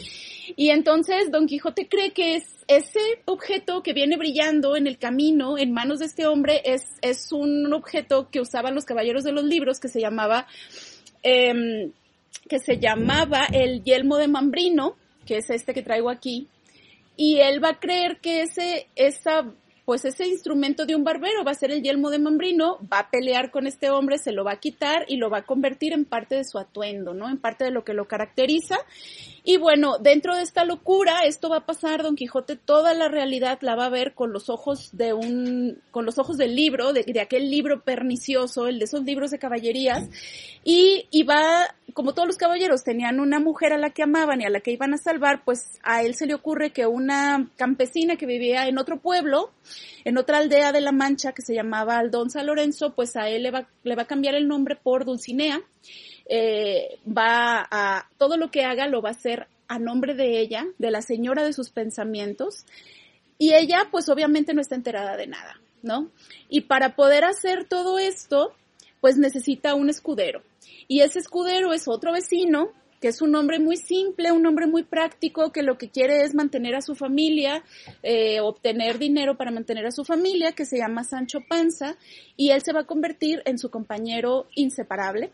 y 0.57 0.71
entonces 0.71 1.31
Don 1.31 1.47
Quijote 1.47 1.89
cree 1.89 2.11
que 2.11 2.35
es 2.35 2.43
ese 2.67 2.99
objeto 3.27 3.85
que 3.85 3.93
viene 3.93 4.17
brillando 4.17 4.75
en 4.75 4.89
el 4.89 4.99
camino, 4.99 5.57
en 5.57 5.71
manos 5.71 6.01
de 6.01 6.07
este 6.07 6.27
hombre, 6.27 6.63
es, 6.65 6.85
es 7.01 7.31
un 7.31 7.73
objeto 7.73 8.29
que 8.29 8.41
usaban 8.41 8.75
los 8.75 8.85
caballeros 8.85 9.23
de 9.23 9.31
los 9.31 9.45
libros 9.45 9.79
que 9.79 9.87
se 9.87 10.01
llamaba, 10.01 10.49
eh, 11.23 11.93
que 12.49 12.59
se 12.59 12.81
llamaba 12.81 13.45
el 13.53 13.85
yelmo 13.85 14.17
de 14.17 14.27
Mambrino, 14.27 14.97
que 15.27 15.37
es 15.37 15.49
este 15.49 15.73
que 15.73 15.83
traigo 15.83 16.11
aquí, 16.11 16.49
y 17.17 17.39
él 17.39 17.63
va 17.63 17.71
a 17.71 17.79
creer 17.79 18.19
que 18.21 18.43
ese, 18.43 18.89
esa 18.97 19.45
pues 19.93 20.07
ese 20.07 20.27
instrumento 20.27 20.87
de 20.87 20.97
un 20.97 21.05
barbero 21.05 21.45
va 21.45 21.51
a 21.51 21.55
ser 21.55 21.71
el 21.71 21.83
yelmo 21.83 22.09
de 22.09 22.19
Mambrino, 22.19 22.79
va 22.91 23.01
a 23.01 23.11
pelear 23.11 23.51
con 23.51 23.67
este 23.67 23.91
hombre, 23.91 24.17
se 24.17 24.33
lo 24.33 24.43
va 24.43 24.53
a 24.53 24.57
quitar 24.59 25.05
y 25.07 25.19
lo 25.19 25.29
va 25.29 25.41
a 25.41 25.43
convertir 25.43 25.93
en 25.93 26.07
parte 26.07 26.35
de 26.35 26.45
su 26.45 26.59
atuendo, 26.59 27.13
¿no? 27.13 27.29
En 27.29 27.37
parte 27.37 27.65
de 27.65 27.73
lo 27.73 27.85
que 27.85 27.93
lo 27.93 28.09
caracteriza. 28.09 28.79
Y 29.45 29.57
bueno, 29.57 29.99
dentro 29.99 30.37
de 30.37 30.43
esta 30.43 30.65
locura, 30.65 31.25
esto 31.25 31.49
va 31.49 31.59
a 31.59 31.67
pasar, 31.67 32.03
Don 32.03 32.15
Quijote 32.15 32.55
toda 32.55 32.95
la 32.95 33.09
realidad 33.09 33.59
la 33.61 33.75
va 33.75 33.87
a 33.87 33.91
ver 33.91 34.15
con 34.15 34.33
los 34.33 34.49
ojos 34.49 34.91
de 34.93 35.13
un, 35.13 35.81
con 35.91 36.05
los 36.05 36.19
ojos 36.19 36.37
del 36.37 36.55
libro, 36.55 36.93
de, 36.93 37.03
de 37.03 37.21
aquel 37.21 37.51
libro 37.51 37.83
pernicioso, 37.83 38.69
el 38.69 38.79
de 38.79 38.85
esos 38.85 39.03
libros 39.03 39.33
de 39.33 39.41
caballerías, 39.41 40.09
y, 40.63 41.07
y 41.11 41.25
va, 41.25 41.75
como 41.93 42.15
todos 42.15 42.29
los 42.29 42.37
caballeros 42.37 42.85
tenían 42.85 43.19
una 43.19 43.41
mujer 43.41 43.73
a 43.73 43.79
la 43.79 43.91
que 43.91 44.05
amaban 44.05 44.41
y 44.41 44.45
a 44.45 44.51
la 44.51 44.61
que 44.61 44.71
iban 44.71 44.95
a 44.95 44.99
salvar, 44.99 45.43
pues 45.45 45.81
a 45.83 46.03
él 46.05 46.15
se 46.15 46.27
le 46.27 46.35
ocurre 46.35 46.71
que 46.71 46.87
una 46.87 47.51
campesina 47.57 48.15
que 48.15 48.27
vivía 48.27 48.69
en 48.69 48.79
otro 48.79 49.01
pueblo, 49.01 49.51
en 50.05 50.19
otra 50.19 50.39
aldea 50.39 50.71
de 50.71 50.81
La 50.81 50.93
Mancha 50.93 51.33
que 51.33 51.43
se 51.43 51.55
llamaba 51.55 51.99
Aldonza 51.99 52.45
Lorenzo, 52.45 52.95
pues 52.95 53.17
a 53.17 53.29
él 53.29 53.43
le 53.43 53.51
va, 53.51 53.69
le 53.83 53.97
va 53.97 54.03
a 54.03 54.07
cambiar 54.07 54.37
el 54.37 54.47
nombre 54.47 54.77
por 54.77 55.05
Dulcinea, 55.05 55.61
eh, 56.27 56.99
va 57.07 57.67
a, 57.71 58.09
todo 58.19 58.37
lo 58.37 58.51
que 58.51 58.65
haga 58.65 58.87
lo 58.87 59.03
va 59.03 59.11
a 59.11 59.13
hacer 59.13 59.47
a 59.69 59.79
nombre 59.79 60.15
de 60.15 60.41
ella, 60.41 60.67
de 60.79 60.91
la 60.91 61.03
señora 61.03 61.45
de 61.45 61.53
sus 61.53 61.71
pensamientos, 61.71 62.67
y 63.39 63.55
ella 63.55 63.89
pues 63.91 64.09
obviamente 64.09 64.55
no 64.55 64.61
está 64.61 64.75
enterada 64.75 65.17
de 65.17 65.27
nada, 65.27 65.61
¿no? 65.83 66.11
Y 66.49 66.63
para 66.63 66.95
poder 66.95 67.25
hacer 67.25 67.67
todo 67.69 67.99
esto, 67.99 68.53
pues 69.01 69.17
necesita 69.17 69.75
un 69.75 69.91
escudero. 69.91 70.43
Y 70.89 71.01
ese 71.01 71.19
escudero 71.19 71.73
es 71.73 71.89
otro 71.89 72.13
vecino, 72.13 72.71
que 73.03 73.09
es 73.09 73.21
un 73.21 73.35
hombre 73.35 73.59
muy 73.59 73.77
simple, 73.77 74.31
un 74.31 74.47
hombre 74.47 74.69
muy 74.69 74.85
práctico, 74.85 75.51
que 75.51 75.65
lo 75.65 75.77
que 75.77 75.91
quiere 75.91 76.23
es 76.23 76.37
mantener 76.37 76.77
a 76.77 76.83
su 76.83 76.95
familia, 76.95 77.65
eh, 78.05 78.41
obtener 78.41 79.01
dinero 79.01 79.37
para 79.37 79.51
mantener 79.51 79.87
a 79.87 79.91
su 79.91 80.05
familia, 80.05 80.53
que 80.53 80.65
se 80.65 80.79
llama 80.79 81.03
Sancho 81.03 81.41
Panza, 81.49 81.97
y 82.37 82.51
él 82.51 82.63
se 82.63 82.73
va 82.73 82.83
a 82.83 82.87
convertir 82.87 83.43
en 83.45 83.59
su 83.59 83.71
compañero 83.71 84.47
inseparable. 84.55 85.33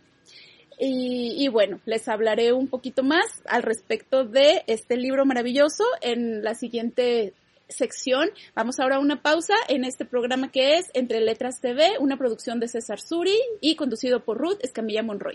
Y, 0.81 1.49
bueno, 1.49 1.81
les 1.87 2.09
hablaré 2.09 2.53
un 2.53 2.69
poquito 2.69 3.03
más 3.03 3.43
al 3.47 3.63
respecto 3.63 4.25
de 4.25 4.63
este 4.67 4.97
libro 4.97 5.27
maravilloso 5.27 5.85
en 6.01 6.45
la 6.45 6.55
siguiente 6.55 7.35
sección. 7.69 8.31
Vamos 8.55 8.79
ahora 8.79 8.97
a 8.97 9.01
una 9.01 9.21
pausa 9.21 9.55
en 9.69 9.85
este 9.85 10.05
programa 10.05 10.51
que 10.53 10.79
es 10.79 10.87
Entre 10.95 11.21
Letras 11.21 11.61
TV, 11.61 11.99
una 11.99 12.17
producción 12.17 12.61
de 12.61 12.69
César 12.69 13.01
Suri 13.01 13.39
y 13.61 13.75
conducido 13.75 14.25
por 14.25 14.39
Ruth 14.39 14.59
Escamilla 14.63 15.03
Monroy. 15.03 15.35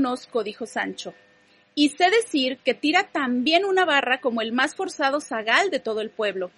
conozco, 0.00 0.42
dijo 0.42 0.64
Sancho, 0.64 1.12
y 1.74 1.90
sé 1.90 2.08
decir 2.10 2.56
que 2.64 2.72
tira 2.72 3.08
tan 3.12 3.44
bien 3.44 3.66
una 3.66 3.84
barra 3.84 4.22
como 4.22 4.40
el 4.40 4.50
más 4.50 4.74
forzado 4.74 5.20
zagal 5.20 5.68
de 5.68 5.78
todo 5.78 6.00
el 6.00 6.08
pueblo. 6.08 6.50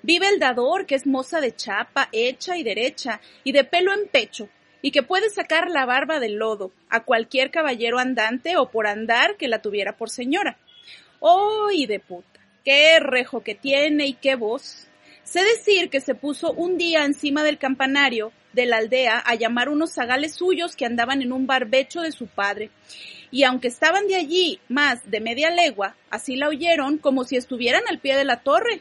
Vive 0.00 0.28
el 0.28 0.38
dador, 0.38 0.86
que 0.86 0.94
es 0.94 1.06
moza 1.06 1.42
de 1.42 1.54
chapa, 1.54 2.08
hecha 2.10 2.56
y 2.56 2.62
derecha, 2.62 3.20
y 3.44 3.52
de 3.52 3.64
pelo 3.64 3.92
en 3.92 4.08
pecho, 4.08 4.48
y 4.80 4.92
que 4.92 5.02
puede 5.02 5.28
sacar 5.28 5.68
la 5.70 5.84
barba 5.84 6.20
del 6.20 6.36
lodo 6.36 6.72
a 6.88 7.04
cualquier 7.04 7.50
caballero 7.50 7.98
andante 7.98 8.56
o 8.56 8.70
por 8.70 8.86
andar 8.86 9.36
que 9.36 9.48
la 9.48 9.60
tuviera 9.60 9.98
por 9.98 10.08
señora. 10.08 10.56
¡Oh, 11.20 11.68
y 11.70 11.84
de 11.84 12.00
puta! 12.00 12.40
¡Qué 12.64 12.98
rejo 12.98 13.42
que 13.42 13.54
tiene 13.54 14.06
y 14.06 14.14
qué 14.14 14.36
voz! 14.36 14.88
Sé 15.22 15.44
decir 15.44 15.90
que 15.90 16.00
se 16.00 16.14
puso 16.14 16.50
un 16.52 16.78
día 16.78 17.04
encima 17.04 17.42
del 17.42 17.58
campanario 17.58 18.32
de 18.56 18.66
la 18.66 18.78
aldea 18.78 19.18
a 19.18 19.34
llamar 19.36 19.68
unos 19.68 19.92
zagales 19.92 20.34
suyos 20.34 20.74
que 20.74 20.86
andaban 20.86 21.22
en 21.22 21.30
un 21.30 21.46
barbecho 21.46 22.00
de 22.00 22.10
su 22.10 22.26
padre. 22.26 22.70
Y 23.30 23.44
aunque 23.44 23.68
estaban 23.68 24.08
de 24.08 24.16
allí 24.16 24.58
más 24.68 25.08
de 25.08 25.20
media 25.20 25.50
legua, 25.50 25.94
así 26.10 26.36
la 26.36 26.48
oyeron 26.48 26.96
como 26.96 27.24
si 27.24 27.36
estuvieran 27.36 27.82
al 27.88 28.00
pie 28.00 28.16
de 28.16 28.24
la 28.24 28.40
torre. 28.40 28.80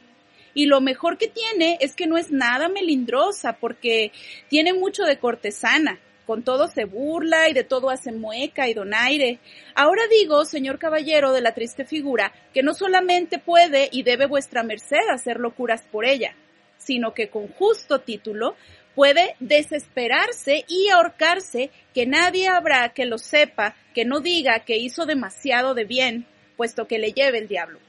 Y 0.53 0.67
lo 0.67 0.79
mejor 0.79 1.17
que 1.17 1.27
tiene 1.27 1.77
es 1.81 1.93
que 1.93 2.07
no 2.07 2.17
es 2.17 2.31
nada 2.31 2.69
melindrosa, 2.69 3.57
porque 3.59 4.13
tiene 4.49 4.73
mucho 4.73 5.03
de 5.03 5.19
cortesana. 5.19 5.99
Con 6.25 6.43
todo 6.43 6.69
se 6.69 6.85
burla 6.85 7.49
y 7.49 7.53
de 7.53 7.65
todo 7.65 7.89
hace 7.89 8.13
mueca 8.13 8.69
y 8.69 8.73
donaire. 8.73 9.39
Ahora 9.75 10.03
digo, 10.09 10.45
señor 10.45 10.79
caballero 10.79 11.33
de 11.33 11.41
la 11.41 11.53
triste 11.53 11.83
figura, 11.83 12.31
que 12.53 12.63
no 12.63 12.73
solamente 12.73 13.39
puede 13.39 13.89
y 13.91 14.03
debe 14.03 14.25
vuestra 14.25 14.63
merced 14.63 15.07
hacer 15.11 15.39
locuras 15.39 15.83
por 15.91 16.05
ella, 16.05 16.33
sino 16.77 17.13
que 17.13 17.29
con 17.29 17.49
justo 17.49 17.99
título 17.99 18.55
puede 18.95 19.35
desesperarse 19.39 20.65
y 20.67 20.89
ahorcarse, 20.89 21.69
que 21.93 22.05
nadie 22.05 22.47
habrá 22.47 22.89
que 22.89 23.05
lo 23.05 23.17
sepa, 23.17 23.75
que 23.93 24.05
no 24.05 24.21
diga 24.21 24.59
que 24.59 24.77
hizo 24.77 25.05
demasiado 25.05 25.73
de 25.73 25.83
bien, 25.83 26.25
puesto 26.57 26.87
que 26.87 26.97
le 26.97 27.11
lleve 27.11 27.39
el 27.39 27.47
diablo. 27.47 27.79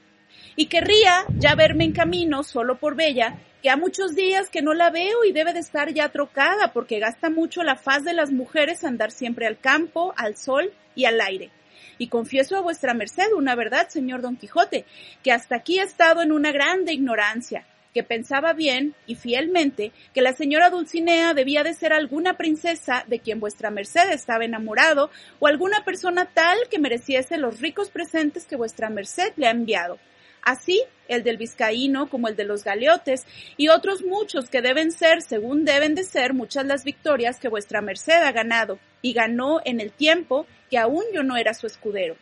Y 0.55 0.67
querría 0.67 1.25
ya 1.37 1.55
verme 1.55 1.85
en 1.85 1.93
camino 1.93 2.43
solo 2.43 2.77
por 2.77 2.95
Bella, 2.95 3.39
que 3.61 3.69
ha 3.69 3.77
muchos 3.77 4.15
días 4.15 4.49
que 4.49 4.61
no 4.61 4.73
la 4.73 4.89
veo 4.89 5.23
y 5.23 5.31
debe 5.31 5.53
de 5.53 5.59
estar 5.59 5.93
ya 5.93 6.09
trocada, 6.09 6.73
porque 6.73 6.99
gasta 6.99 7.29
mucho 7.29 7.63
la 7.63 7.75
faz 7.75 8.03
de 8.03 8.13
las 8.13 8.31
mujeres 8.31 8.83
andar 8.83 9.11
siempre 9.11 9.47
al 9.47 9.59
campo, 9.59 10.13
al 10.17 10.35
sol 10.35 10.73
y 10.95 11.05
al 11.05 11.21
aire. 11.21 11.51
Y 11.97 12.09
confieso 12.09 12.55
a 12.55 12.61
vuestra 12.61 12.93
merced 12.93 13.31
una 13.35 13.55
verdad, 13.55 13.87
señor 13.89 14.21
Don 14.21 14.35
Quijote, 14.35 14.85
que 15.23 15.31
hasta 15.31 15.55
aquí 15.55 15.79
he 15.79 15.83
estado 15.83 16.21
en 16.21 16.31
una 16.31 16.51
grande 16.51 16.93
ignorancia, 16.93 17.65
que 17.97 18.03
pensaba 18.03 18.53
bien 18.53 18.93
y 19.07 19.15
fielmente 19.15 19.91
que 20.13 20.21
la 20.21 20.33
señora 20.33 20.69
Dulcinea 20.69 21.33
debía 21.33 21.63
de 21.63 21.73
ser 21.73 21.93
alguna 21.93 22.37
princesa 22.37 23.03
de 23.07 23.17
quien 23.17 23.39
vuestra 23.39 23.71
merced 23.71 24.11
estaba 24.11 24.45
enamorado 24.45 25.09
o 25.39 25.47
alguna 25.47 25.83
persona 25.83 26.27
tal 26.31 26.59
que 26.69 26.77
mereciese 26.77 27.37
los 27.37 27.59
ricos 27.59 27.89
presentes 27.89 28.45
que 28.45 28.55
vuestra 28.55 28.91
merced 28.91 29.33
le 29.35 29.47
ha 29.47 29.49
enviado. 29.49 29.97
Así, 30.43 30.83
el 31.07 31.23
del 31.23 31.37
vizcaíno 31.37 32.07
como 32.07 32.27
el 32.27 32.35
de 32.35 32.45
los 32.45 32.63
galeotes 32.63 33.25
y 33.57 33.69
otros 33.69 34.03
muchos 34.03 34.47
que 34.47 34.61
deben 34.61 34.91
ser, 34.91 35.23
según 35.23 35.65
deben 35.65 35.95
de 35.95 36.03
ser, 36.03 36.35
muchas 36.35 36.67
las 36.67 36.83
victorias 36.83 37.39
que 37.39 37.49
vuestra 37.49 37.81
merced 37.81 38.21
ha 38.21 38.31
ganado 38.31 38.77
y 39.01 39.13
ganó 39.13 39.59
en 39.65 39.81
el 39.81 39.91
tiempo 39.91 40.45
que 40.69 40.77
aún 40.77 41.03
yo 41.15 41.23
no 41.23 41.35
era 41.35 41.55
su 41.55 41.65
escudero. 41.65 42.15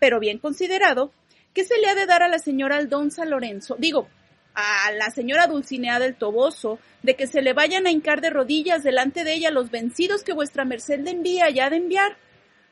Pero 0.00 0.18
bien 0.18 0.38
considerado, 0.40 1.12
¿qué 1.52 1.62
se 1.62 1.78
le 1.78 1.86
ha 1.86 1.94
de 1.94 2.06
dar 2.06 2.24
a 2.24 2.28
la 2.28 2.40
señora 2.40 2.78
Aldonza 2.78 3.24
Lorenzo? 3.24 3.76
Digo, 3.78 4.08
a 4.54 4.92
la 4.92 5.10
señora 5.10 5.46
Dulcinea 5.46 5.98
del 5.98 6.14
Toboso 6.14 6.78
de 7.02 7.16
que 7.16 7.26
se 7.26 7.42
le 7.42 7.52
vayan 7.52 7.86
a 7.86 7.90
hincar 7.90 8.20
de 8.20 8.30
rodillas 8.30 8.82
delante 8.82 9.24
de 9.24 9.34
ella 9.34 9.50
los 9.50 9.70
vencidos 9.70 10.22
que 10.22 10.32
vuestra 10.32 10.64
merced 10.64 11.00
le 11.00 11.10
envía 11.10 11.50
ya 11.50 11.70
de 11.70 11.76
enviar, 11.76 12.16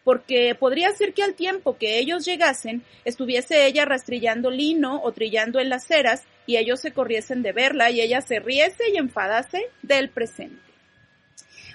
porque 0.05 0.55
podría 0.55 0.91
ser 0.93 1.13
que 1.13 1.23
al 1.23 1.35
tiempo 1.35 1.77
que 1.77 1.99
ellos 1.99 2.25
llegasen 2.25 2.83
estuviese 3.05 3.67
ella 3.67 3.85
rastrillando 3.85 4.51
lino 4.51 5.01
o 5.03 5.13
trillando 5.13 5.61
en 5.61 5.69
las 5.69 5.87
ceras 5.87 6.23
y 6.47 6.57
ellos 6.57 6.81
se 6.81 6.93
corriesen 6.93 7.43
de 7.43 7.53
verla 7.53 7.91
y 7.91 8.01
ella 8.01 8.21
se 8.21 8.41
riese 8.41 8.91
y 8.93 8.97
enfadase 8.97 9.63
del 9.83 10.09
presente. 10.09 10.61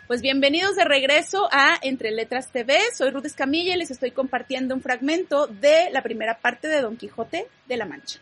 Pues 0.08 0.22
bienvenidos 0.22 0.78
de 0.78 0.86
regreso 0.86 1.50
a 1.52 1.78
Entre 1.82 2.12
Letras 2.12 2.50
TV. 2.54 2.80
Soy 2.96 3.10
Ruth 3.12 3.26
Escamilla 3.26 3.76
y 3.76 3.78
les 3.78 3.92
estoy 3.92 4.12
compartiendo 4.12 4.74
un 4.74 4.82
fragmento 4.82 5.48
de 5.48 5.90
la 5.92 6.02
primera 6.02 6.40
parte 6.40 6.70
de 6.70 6.82
Don 6.82 6.96
Quijote 6.96 7.48
de 7.68 7.78
la 7.78 7.86
Mancha. 7.86 8.20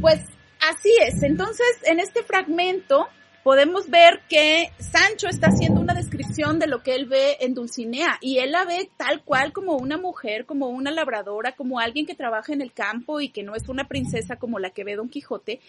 Pues 0.00 0.20
Así 0.68 0.92
es. 1.06 1.22
Entonces, 1.22 1.66
en 1.84 2.00
este 2.00 2.22
fragmento 2.22 3.08
podemos 3.46 3.88
ver 3.88 4.22
que 4.28 4.72
Sancho 4.80 5.28
está 5.28 5.46
haciendo 5.46 5.80
una 5.80 5.94
descripción 5.94 6.58
de 6.58 6.66
lo 6.66 6.82
que 6.82 6.96
él 6.96 7.06
ve 7.06 7.36
en 7.38 7.54
Dulcinea 7.54 8.18
y 8.20 8.38
él 8.38 8.50
la 8.50 8.64
ve 8.64 8.90
tal 8.96 9.22
cual 9.22 9.52
como 9.52 9.76
una 9.76 9.96
mujer, 9.96 10.46
como 10.46 10.66
una 10.66 10.90
labradora, 10.90 11.52
como 11.52 11.78
alguien 11.78 12.06
que 12.06 12.16
trabaja 12.16 12.52
en 12.52 12.60
el 12.60 12.72
campo 12.72 13.20
y 13.20 13.28
que 13.28 13.44
no 13.44 13.54
es 13.54 13.68
una 13.68 13.86
princesa 13.86 14.34
como 14.34 14.58
la 14.58 14.70
que 14.70 14.82
ve 14.82 14.96
Don 14.96 15.08
Quijote. 15.08 15.60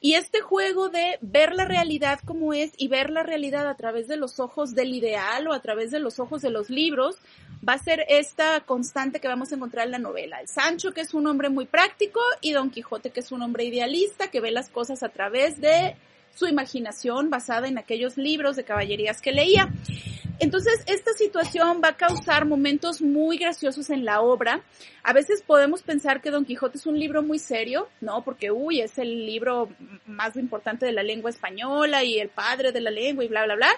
Y 0.00 0.14
este 0.14 0.40
juego 0.40 0.88
de 0.88 1.18
ver 1.20 1.52
la 1.52 1.66
realidad 1.66 2.20
como 2.24 2.54
es 2.54 2.72
y 2.78 2.88
ver 2.88 3.10
la 3.10 3.22
realidad 3.22 3.68
a 3.68 3.76
través 3.76 4.08
de 4.08 4.16
los 4.16 4.40
ojos 4.40 4.74
del 4.74 4.94
ideal 4.94 5.46
o 5.46 5.52
a 5.52 5.60
través 5.60 5.90
de 5.90 6.00
los 6.00 6.18
ojos 6.18 6.40
de 6.40 6.48
los 6.48 6.70
libros, 6.70 7.16
va 7.68 7.74
a 7.74 7.78
ser 7.78 8.06
esta 8.08 8.60
constante 8.60 9.20
que 9.20 9.28
vamos 9.28 9.52
a 9.52 9.56
encontrar 9.56 9.84
en 9.84 9.92
la 9.92 9.98
novela. 9.98 10.40
El 10.40 10.48
Sancho, 10.48 10.92
que 10.92 11.02
es 11.02 11.12
un 11.12 11.26
hombre 11.26 11.50
muy 11.50 11.66
práctico, 11.66 12.20
y 12.40 12.52
Don 12.52 12.70
Quijote, 12.70 13.10
que 13.10 13.20
es 13.20 13.30
un 13.30 13.42
hombre 13.42 13.64
idealista, 13.64 14.28
que 14.30 14.40
ve 14.40 14.52
las 14.52 14.70
cosas 14.70 15.02
a 15.02 15.10
través 15.10 15.60
de 15.60 15.96
su 16.36 16.46
imaginación 16.46 17.30
basada 17.30 17.66
en 17.66 17.78
aquellos 17.78 18.16
libros 18.16 18.56
de 18.56 18.64
caballerías 18.64 19.20
que 19.20 19.32
leía. 19.32 19.68
Entonces, 20.38 20.82
esta 20.86 21.12
situación 21.14 21.80
va 21.82 21.88
a 21.88 21.96
causar 21.96 22.44
momentos 22.44 23.00
muy 23.00 23.38
graciosos 23.38 23.88
en 23.88 24.04
la 24.04 24.20
obra. 24.20 24.60
A 25.02 25.14
veces 25.14 25.42
podemos 25.42 25.82
pensar 25.82 26.20
que 26.20 26.30
Don 26.30 26.44
Quijote 26.44 26.76
es 26.76 26.84
un 26.84 26.98
libro 26.98 27.22
muy 27.22 27.38
serio, 27.38 27.88
¿no? 28.02 28.22
Porque, 28.22 28.50
uy, 28.50 28.82
es 28.82 28.98
el 28.98 29.24
libro 29.24 29.70
más 30.06 30.36
importante 30.36 30.84
de 30.84 30.92
la 30.92 31.02
lengua 31.02 31.30
española 31.30 32.04
y 32.04 32.18
el 32.18 32.28
padre 32.28 32.70
de 32.70 32.82
la 32.82 32.90
lengua 32.90 33.24
y 33.24 33.28
bla, 33.28 33.44
bla, 33.46 33.56
bla. 33.56 33.70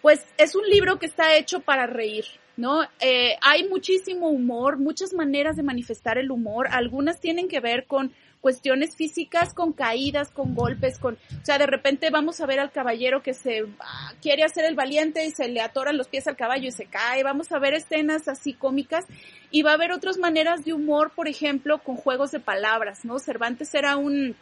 Pues 0.00 0.24
es 0.38 0.54
un 0.54 0.66
libro 0.70 0.98
que 0.98 1.04
está 1.04 1.36
hecho 1.36 1.60
para 1.60 1.86
reír, 1.86 2.24
¿no? 2.56 2.82
Eh, 3.00 3.36
hay 3.42 3.68
muchísimo 3.68 4.30
humor, 4.30 4.78
muchas 4.78 5.12
maneras 5.12 5.56
de 5.56 5.62
manifestar 5.62 6.16
el 6.16 6.30
humor. 6.30 6.68
Algunas 6.70 7.20
tienen 7.20 7.46
que 7.46 7.60
ver 7.60 7.86
con 7.86 8.14
cuestiones 8.40 8.96
físicas, 8.96 9.54
con 9.54 9.72
caídas, 9.72 10.30
con 10.30 10.54
golpes, 10.54 10.98
con, 10.98 11.14
o 11.14 11.44
sea, 11.44 11.58
de 11.58 11.66
repente 11.66 12.10
vamos 12.10 12.40
a 12.40 12.46
ver 12.46 12.58
al 12.60 12.72
caballero 12.72 13.22
que 13.22 13.34
se 13.34 13.66
ah, 13.80 14.12
quiere 14.22 14.44
hacer 14.44 14.64
el 14.64 14.74
valiente 14.74 15.24
y 15.26 15.30
se 15.30 15.48
le 15.48 15.60
atoran 15.60 15.96
los 15.98 16.08
pies 16.08 16.26
al 16.26 16.36
caballo 16.36 16.68
y 16.68 16.72
se 16.72 16.86
cae, 16.86 17.22
vamos 17.22 17.52
a 17.52 17.58
ver 17.58 17.74
escenas 17.74 18.28
así 18.28 18.54
cómicas 18.54 19.04
y 19.50 19.62
va 19.62 19.72
a 19.72 19.74
haber 19.74 19.92
otras 19.92 20.18
maneras 20.18 20.64
de 20.64 20.72
humor, 20.72 21.12
por 21.14 21.28
ejemplo, 21.28 21.78
con 21.78 21.96
juegos 21.96 22.30
de 22.30 22.40
palabras, 22.40 23.04
¿no? 23.04 23.18
Cervantes 23.18 23.74
era 23.74 23.96
un, 23.96 24.34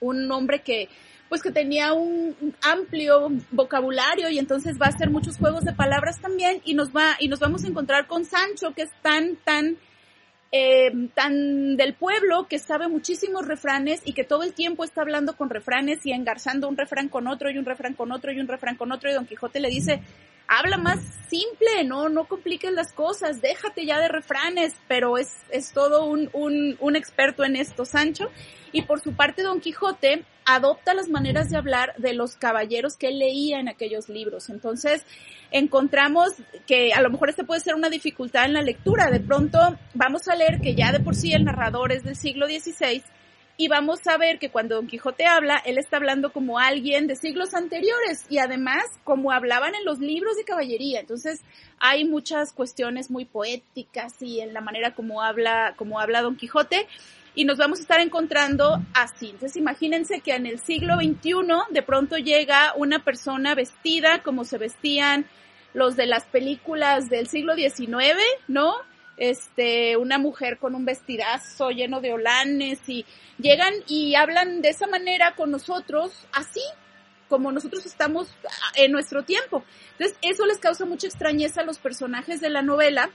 un 0.00 0.30
hombre 0.30 0.60
que, 0.60 0.88
pues 1.28 1.42
que 1.42 1.50
tenía 1.50 1.92
un 1.92 2.54
amplio 2.62 3.28
vocabulario 3.50 4.28
y 4.28 4.38
entonces 4.38 4.78
va 4.80 4.86
a 4.86 4.90
hacer 4.90 5.10
muchos 5.10 5.36
juegos 5.38 5.64
de 5.64 5.72
palabras 5.72 6.20
también 6.20 6.60
y 6.64 6.74
nos 6.74 6.90
va 6.90 7.16
y 7.18 7.28
nos 7.28 7.40
vamos 7.40 7.64
a 7.64 7.68
encontrar 7.68 8.06
con 8.06 8.24
Sancho 8.24 8.72
que 8.74 8.82
es 8.82 8.90
tan 9.02 9.36
tan 9.36 9.76
eh, 10.50 10.90
tan 11.14 11.76
del 11.76 11.94
pueblo 11.94 12.46
que 12.48 12.58
sabe 12.58 12.88
muchísimos 12.88 13.46
refranes 13.46 14.00
y 14.04 14.14
que 14.14 14.24
todo 14.24 14.42
el 14.42 14.54
tiempo 14.54 14.84
está 14.84 15.02
hablando 15.02 15.36
con 15.36 15.50
refranes 15.50 16.04
y 16.06 16.12
engarzando 16.12 16.68
un 16.68 16.76
refrán 16.76 17.08
con 17.08 17.26
otro 17.26 17.50
y 17.50 17.58
un 17.58 17.66
refrán 17.66 17.94
con 17.94 18.12
otro 18.12 18.32
y 18.32 18.40
un 18.40 18.48
refrán 18.48 18.76
con 18.76 18.90
otro 18.92 19.10
y 19.10 19.14
Don 19.14 19.26
Quijote 19.26 19.60
le 19.60 19.68
dice, 19.68 20.00
habla 20.46 20.78
más 20.78 20.98
simple, 21.28 21.84
no, 21.84 22.08
no 22.08 22.24
compliques 22.26 22.72
las 22.72 22.92
cosas, 22.92 23.42
déjate 23.42 23.84
ya 23.84 24.00
de 24.00 24.08
refranes, 24.08 24.74
pero 24.88 25.18
es, 25.18 25.36
es 25.50 25.72
todo 25.72 26.06
un, 26.06 26.30
un, 26.32 26.76
un 26.80 26.96
experto 26.96 27.44
en 27.44 27.54
esto, 27.54 27.84
Sancho. 27.84 28.30
Y 28.72 28.82
por 28.82 29.00
su 29.00 29.14
parte, 29.14 29.42
Don 29.42 29.60
Quijote 29.60 30.24
adopta 30.44 30.94
las 30.94 31.08
maneras 31.08 31.50
de 31.50 31.56
hablar 31.56 31.94
de 31.98 32.14
los 32.14 32.36
caballeros 32.36 32.96
que 32.96 33.08
él 33.08 33.18
leía 33.18 33.60
en 33.60 33.68
aquellos 33.68 34.08
libros. 34.08 34.48
Entonces, 34.48 35.04
encontramos 35.50 36.30
que 36.66 36.92
a 36.92 37.02
lo 37.02 37.10
mejor 37.10 37.30
este 37.30 37.44
puede 37.44 37.60
ser 37.60 37.74
una 37.74 37.90
dificultad 37.90 38.46
en 38.46 38.54
la 38.54 38.62
lectura. 38.62 39.10
De 39.10 39.20
pronto, 39.20 39.58
vamos 39.94 40.28
a 40.28 40.34
leer 40.34 40.60
que 40.60 40.74
ya 40.74 40.92
de 40.92 41.00
por 41.00 41.14
sí 41.14 41.32
el 41.32 41.44
narrador 41.44 41.92
es 41.92 42.04
del 42.04 42.16
siglo 42.16 42.46
XVI 42.46 43.02
y 43.60 43.66
vamos 43.66 44.06
a 44.06 44.16
ver 44.16 44.38
que 44.38 44.50
cuando 44.50 44.76
Don 44.76 44.86
Quijote 44.86 45.26
habla, 45.26 45.60
él 45.66 45.78
está 45.78 45.96
hablando 45.96 46.32
como 46.32 46.60
alguien 46.60 47.08
de 47.08 47.16
siglos 47.16 47.54
anteriores 47.54 48.24
y 48.30 48.38
además 48.38 48.84
como 49.02 49.32
hablaban 49.32 49.74
en 49.74 49.84
los 49.84 49.98
libros 49.98 50.36
de 50.36 50.44
caballería. 50.44 51.00
Entonces 51.00 51.40
hay 51.80 52.04
muchas 52.04 52.52
cuestiones 52.52 53.10
muy 53.10 53.24
poéticas 53.24 54.22
y 54.22 54.38
en 54.40 54.54
la 54.54 54.60
manera 54.60 54.94
como 54.94 55.22
habla, 55.22 55.74
como 55.76 55.98
habla 55.98 56.22
Don 56.22 56.36
Quijote 56.36 56.86
y 57.34 57.46
nos 57.46 57.58
vamos 57.58 57.80
a 57.80 57.82
estar 57.82 57.98
encontrando 57.98 58.80
así. 58.94 59.30
Entonces 59.30 59.56
imagínense 59.56 60.20
que 60.20 60.36
en 60.36 60.46
el 60.46 60.60
siglo 60.60 60.94
XXI 60.94 61.32
de 61.70 61.82
pronto 61.82 62.16
llega 62.16 62.74
una 62.76 63.02
persona 63.02 63.56
vestida 63.56 64.22
como 64.22 64.44
se 64.44 64.58
vestían 64.58 65.26
los 65.74 65.96
de 65.96 66.06
las 66.06 66.26
películas 66.26 67.08
del 67.08 67.26
siglo 67.26 67.56
XIX, 67.56 68.22
¿no? 68.46 68.76
Este, 69.18 69.96
una 69.96 70.18
mujer 70.18 70.58
con 70.58 70.74
un 70.74 70.84
vestidazo 70.84 71.70
lleno 71.70 72.00
de 72.00 72.12
holanes 72.12 72.80
y 72.88 73.04
llegan 73.38 73.74
y 73.86 74.14
hablan 74.14 74.62
de 74.62 74.70
esa 74.70 74.86
manera 74.86 75.34
con 75.34 75.50
nosotros, 75.50 76.26
así 76.32 76.62
como 77.28 77.52
nosotros 77.52 77.84
estamos 77.84 78.28
en 78.74 78.92
nuestro 78.92 79.22
tiempo. 79.24 79.62
Entonces, 79.92 80.16
eso 80.22 80.46
les 80.46 80.58
causa 80.58 80.84
mucha 80.86 81.06
extrañeza 81.06 81.60
a 81.60 81.64
los 81.64 81.78
personajes 81.78 82.40
de 82.40 82.50
la 82.50 82.62
novela 82.62 83.10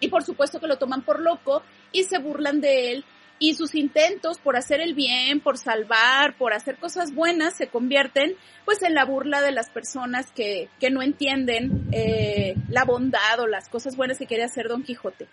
y 0.00 0.08
por 0.08 0.22
supuesto 0.22 0.60
que 0.60 0.66
lo 0.66 0.76
toman 0.76 1.02
por 1.02 1.20
loco 1.20 1.62
y 1.92 2.04
se 2.04 2.18
burlan 2.18 2.60
de 2.60 2.92
él 2.92 3.04
y 3.38 3.54
sus 3.54 3.74
intentos 3.74 4.38
por 4.38 4.56
hacer 4.56 4.80
el 4.80 4.94
bien, 4.94 5.40
por 5.40 5.58
salvar, 5.58 6.36
por 6.36 6.54
hacer 6.54 6.76
cosas 6.76 7.14
buenas, 7.14 7.56
se 7.56 7.66
convierten 7.66 8.36
pues 8.64 8.82
en 8.82 8.94
la 8.94 9.04
burla 9.04 9.42
de 9.42 9.52
las 9.52 9.70
personas 9.70 10.30
que, 10.32 10.68
que 10.80 10.90
no 10.90 11.02
entienden 11.02 11.88
eh, 11.92 12.54
la 12.68 12.84
bondad 12.84 13.40
o 13.40 13.46
las 13.46 13.68
cosas 13.68 13.96
buenas 13.96 14.18
que 14.18 14.26
quiere 14.26 14.44
hacer 14.44 14.68
Don 14.68 14.82
Quijote. 14.82 15.26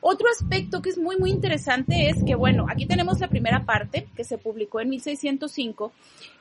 Otro 0.00 0.28
aspecto 0.28 0.80
que 0.80 0.90
es 0.90 0.98
muy 0.98 1.16
muy 1.16 1.30
interesante 1.30 2.08
es 2.08 2.22
que 2.24 2.36
bueno, 2.36 2.66
aquí 2.70 2.86
tenemos 2.86 3.18
la 3.18 3.28
primera 3.28 3.64
parte 3.64 4.06
que 4.14 4.24
se 4.24 4.38
publicó 4.38 4.80
en 4.80 4.90
1605 4.90 5.92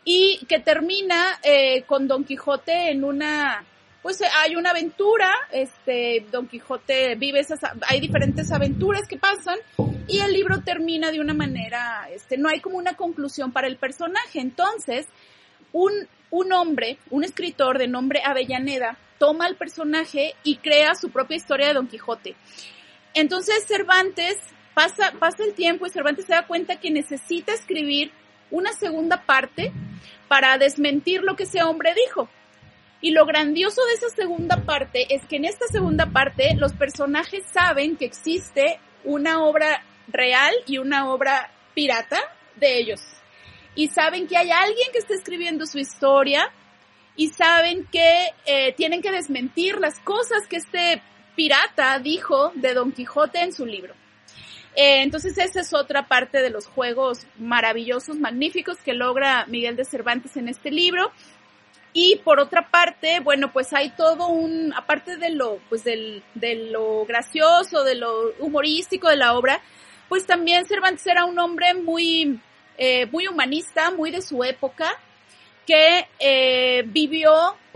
y 0.06 0.46
que 0.48 0.60
termina 0.60 1.40
eh, 1.42 1.84
con 1.84 2.08
Don 2.08 2.24
Quijote 2.24 2.92
en 2.92 3.04
una 3.04 3.66
pues 4.04 4.22
hay 4.22 4.56
una 4.56 4.70
aventura, 4.70 5.34
este, 5.52 6.26
Don 6.32 6.48
Quijote 6.48 7.16
vive 7.16 7.40
esas, 7.40 7.60
hay 7.90 8.00
diferentes 8.00 8.52
aventuras 8.54 9.06
que 9.06 9.18
pasan 9.18 9.58
y 10.08 10.20
el 10.20 10.34
libro 10.34 10.62
termina 10.62 11.12
de 11.12 11.20
una 11.20 11.34
manera, 11.34 12.08
este, 12.12 12.38
no 12.38 12.50
hay 12.50 12.60
como 12.60 12.78
una 12.78 12.96
conclusión 12.96 13.52
para 13.52 13.68
el 13.68 13.78
personaje. 13.78 14.40
Entonces, 14.40 15.06
un, 15.74 15.92
un 16.30 16.54
hombre, 16.54 16.98
un 17.10 17.24
escritor 17.24 17.78
de 17.78 17.88
nombre 17.88 18.22
Avellaneda, 18.24 18.98
toma 19.20 19.46
al 19.46 19.56
personaje 19.56 20.36
y 20.44 20.58
crea 20.58 20.96
su 20.96 21.10
propia 21.10 21.38
historia 21.38 21.68
de 21.68 21.74
Don 21.74 21.88
Quijote. 21.88 22.36
Entonces 23.14 23.66
Cervantes 23.68 24.38
pasa, 24.74 25.14
pasa 25.20 25.44
el 25.44 25.54
tiempo 25.54 25.88
y 25.88 25.90
Cervantes 25.90 26.26
se 26.26 26.34
da 26.34 26.46
cuenta 26.46 26.80
que 26.80 26.92
necesita 26.92 27.54
escribir 27.54 28.12
una 28.52 28.72
segunda 28.74 29.26
parte 29.26 29.72
para 30.28 30.58
desmentir 30.58 31.24
lo 31.24 31.36
que 31.36 31.44
ese 31.44 31.64
hombre 31.64 31.94
dijo. 31.96 32.30
Y 33.02 33.12
lo 33.12 33.26
grandioso 33.26 33.82
de 33.86 33.94
esa 33.94 34.10
segunda 34.10 34.58
parte 34.58 35.14
es 35.14 35.26
que 35.26 35.38
en 35.38 35.46
esta 35.46 35.68
segunda 35.68 36.08
parte 36.08 36.56
los 36.56 36.74
personajes 36.74 37.44
saben 37.52 37.96
que 37.96 38.06
existe 38.06 38.80
una 39.04 39.44
obra 39.44 39.84
real 40.08 40.54
y 40.66 40.78
una 40.78 41.12
obra 41.12 41.52
pirata 41.74 42.20
de 42.56 42.78
ellos. 42.78 43.02
Y 43.76 43.90
saben 43.90 44.28
que 44.28 44.38
hay 44.38 44.50
alguien 44.50 44.92
que 44.92 45.00
está 45.00 45.14
escribiendo 45.14 45.66
su 45.66 45.78
historia 45.78 46.52
y 47.16 47.30
saben 47.30 47.86
que 47.92 48.30
eh, 48.46 48.74
tienen 48.74 49.02
que 49.02 49.12
desmentir 49.12 49.78
las 49.80 50.00
cosas 50.00 50.48
que 50.48 50.58
este 50.58 51.02
pirata 51.36 52.00
dijo 52.00 52.52
de 52.56 52.74
Don 52.74 52.92
Quijote 52.92 53.42
en 53.42 53.54
su 53.54 53.66
libro. 53.66 53.94
Eh, 54.76 55.02
entonces 55.02 55.38
esa 55.40 55.62
es 55.62 55.74
otra 55.74 56.08
parte 56.08 56.40
de 56.40 56.52
los 56.52 56.68
juegos 56.68 57.26
maravillosos, 57.40 58.18
magníficos 58.18 58.78
que 58.78 58.94
logra 58.94 59.46
Miguel 59.48 59.76
de 59.76 59.86
Cervantes 59.86 60.38
en 60.38 60.48
este 60.50 60.70
libro. 60.70 61.12
Y 61.94 62.18
por 62.18 62.40
otra 62.40 62.70
parte, 62.70 63.20
bueno, 63.22 63.52
pues 63.52 63.74
hay 63.74 63.90
todo 63.90 64.28
un, 64.28 64.72
aparte 64.76 65.18
de 65.18 65.32
lo, 65.32 65.58
pues 65.70 65.84
del, 65.84 66.24
de 66.36 66.70
lo 66.70 67.06
gracioso, 67.06 67.84
de 67.84 67.96
lo 67.96 68.34
humorístico 68.38 69.10
de 69.10 69.16
la 69.16 69.34
obra, 69.34 69.62
pues 70.10 70.26
también 70.26 70.66
Cervantes 70.66 71.06
era 71.08 71.26
un 71.26 71.38
hombre 71.40 71.74
muy, 71.74 72.40
eh, 72.78 73.06
muy 73.08 73.28
humanista, 73.28 73.92
muy 73.92 74.12
de 74.12 74.22
su 74.22 74.44
época, 74.44 74.92
que 75.66 76.08
eh, 76.20 76.84
vivió 76.88 77.32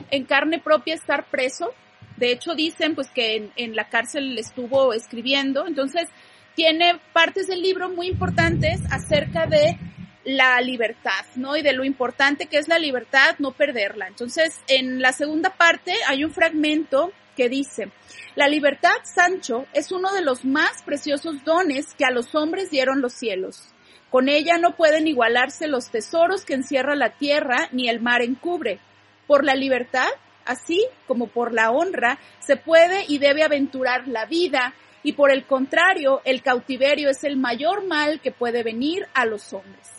en 0.10 0.26
carne 0.26 0.60
propia 0.60 0.96
estar 0.96 1.26
preso. 1.26 1.74
De 2.18 2.32
hecho, 2.32 2.54
dicen 2.54 2.96
pues 2.96 3.10
que 3.10 3.36
en, 3.36 3.52
en 3.56 3.76
la 3.76 3.90
cárcel 3.90 4.38
estuvo 4.38 4.94
escribiendo. 4.94 5.68
Entonces, 5.68 6.08
tiene 6.56 7.00
partes 7.14 7.48
del 7.48 7.62
libro 7.62 7.90
muy 7.90 8.08
importantes 8.08 8.80
acerca 8.92 9.46
de 9.46 9.78
la 10.24 10.62
libertad, 10.62 11.26
¿no? 11.36 11.58
Y 11.58 11.62
de 11.62 11.74
lo 11.74 11.84
importante 11.84 12.46
que 12.46 12.58
es 12.58 12.68
la 12.68 12.78
libertad, 12.78 13.36
no 13.40 13.52
perderla. 13.52 14.08
Entonces, 14.08 14.60
en 14.68 15.02
la 15.02 15.14
segunda 15.14 15.50
parte 15.50 15.94
hay 16.08 16.24
un 16.24 16.32
fragmento 16.32 17.12
que 17.42 17.50
dice, 17.50 17.90
la 18.36 18.48
libertad, 18.48 18.94
Sancho, 19.04 19.66
es 19.74 19.92
uno 19.92 20.14
de 20.14 20.22
los 20.22 20.46
más 20.46 20.84
preciosos 20.84 21.44
dones 21.44 21.96
que 21.96 22.06
a 22.06 22.12
los 22.12 22.36
hombres 22.36 22.70
dieron 22.70 23.02
los 23.02 23.14
cielos. 23.14 23.74
Con 24.12 24.30
ella 24.30 24.60
no 24.60 24.76
pueden 24.76 25.08
igualarse 25.08 25.68
los 25.68 25.90
tesoros 25.90 26.46
que 26.46 26.54
encierra 26.54 26.94
la 26.96 27.18
tierra 27.18 27.68
ni 27.72 27.90
el 27.90 28.00
mar 28.00 28.22
encubre. 28.22 28.78
Por 29.26 29.44
la 29.44 29.56
libertad, 29.56 30.08
así 30.46 30.86
como 31.08 31.30
por 31.30 31.52
la 31.52 31.72
honra, 31.72 32.20
se 32.42 32.58
puede 32.58 33.06
y 33.08 33.18
debe 33.18 33.42
aventurar 33.42 34.08
la 34.08 34.28
vida, 34.28 34.76
y 35.02 35.14
por 35.14 35.32
el 35.32 35.48
contrario, 35.48 36.22
el 36.24 36.44
cautiverio 36.44 37.10
es 37.10 37.24
el 37.24 37.38
mayor 37.38 37.88
mal 37.88 38.22
que 38.22 38.32
puede 38.32 38.62
venir 38.62 39.08
a 39.16 39.26
los 39.26 39.52
hombres. 39.52 39.90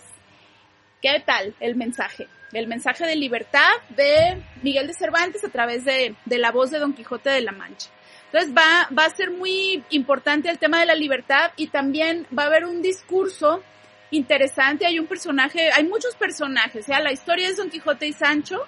¿Qué 1.01 1.21
tal 1.27 1.57
el 1.59 1.75
mensaje? 1.75 2.29
El 2.53 2.67
mensaje 2.67 3.07
de 3.07 3.17
libertad 3.17 3.71
de 3.91 4.43
Miguel 4.63 4.87
de 4.87 4.95
Cervantes 4.95 5.45
a 5.45 5.49
través 5.49 5.85
de, 5.85 6.15
de 6.25 6.39
la 6.39 6.51
voz 6.51 6.71
de 6.71 6.79
Don 6.79 6.93
Quijote 6.93 7.31
de 7.31 7.41
la 7.41 7.53
Mancha. 7.53 7.89
Entonces 8.27 8.55
va, 8.57 8.89
va 8.97 9.05
a 9.05 9.11
ser 9.11 9.31
muy 9.31 9.85
importante 9.91 10.49
el 10.49 10.59
tema 10.59 10.81
de 10.81 10.87
la 10.87 10.95
libertad 10.95 11.53
y 11.57 11.67
también 11.67 12.27
va 12.37 12.45
a 12.45 12.47
haber 12.47 12.65
un 12.65 12.81
discurso 12.81 13.63
interesante. 14.11 14.87
Hay 14.87 14.99
un 14.99 15.07
personaje, 15.07 15.71
hay 15.71 15.85
muchos 15.85 16.15
personajes, 16.15 16.85
o 16.85 16.87
sea, 16.87 17.01
la 17.01 17.13
historia 17.13 17.49
es 17.49 17.59
Don 17.59 17.69
Quijote 17.69 18.07
y 18.07 18.13
Sancho, 18.15 18.67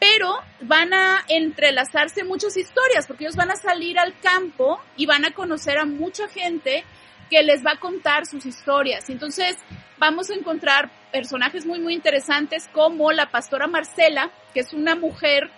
pero 0.00 0.34
van 0.62 0.92
a 0.94 1.24
entrelazarse 1.28 2.24
muchas 2.24 2.56
historias 2.56 3.06
porque 3.06 3.24
ellos 3.24 3.36
van 3.36 3.50
a 3.50 3.56
salir 3.56 3.98
al 3.98 4.18
campo 4.20 4.80
y 4.96 5.06
van 5.06 5.24
a 5.24 5.32
conocer 5.32 5.78
a 5.78 5.84
mucha 5.84 6.28
gente 6.28 6.84
que 7.28 7.42
les 7.42 7.64
va 7.64 7.72
a 7.72 7.80
contar 7.80 8.26
sus 8.26 8.46
historias. 8.46 9.08
Entonces, 9.10 9.56
vamos 9.98 10.30
a 10.30 10.34
encontrar 10.34 10.90
personajes 11.14 11.64
muy, 11.64 11.78
muy 11.78 11.94
interesantes 11.94 12.68
como 12.72 13.12
la 13.12 13.30
pastora 13.30 13.68
Marcela, 13.68 14.32
que 14.52 14.58
es 14.58 14.72
una 14.72 14.96
mujer 14.96 15.48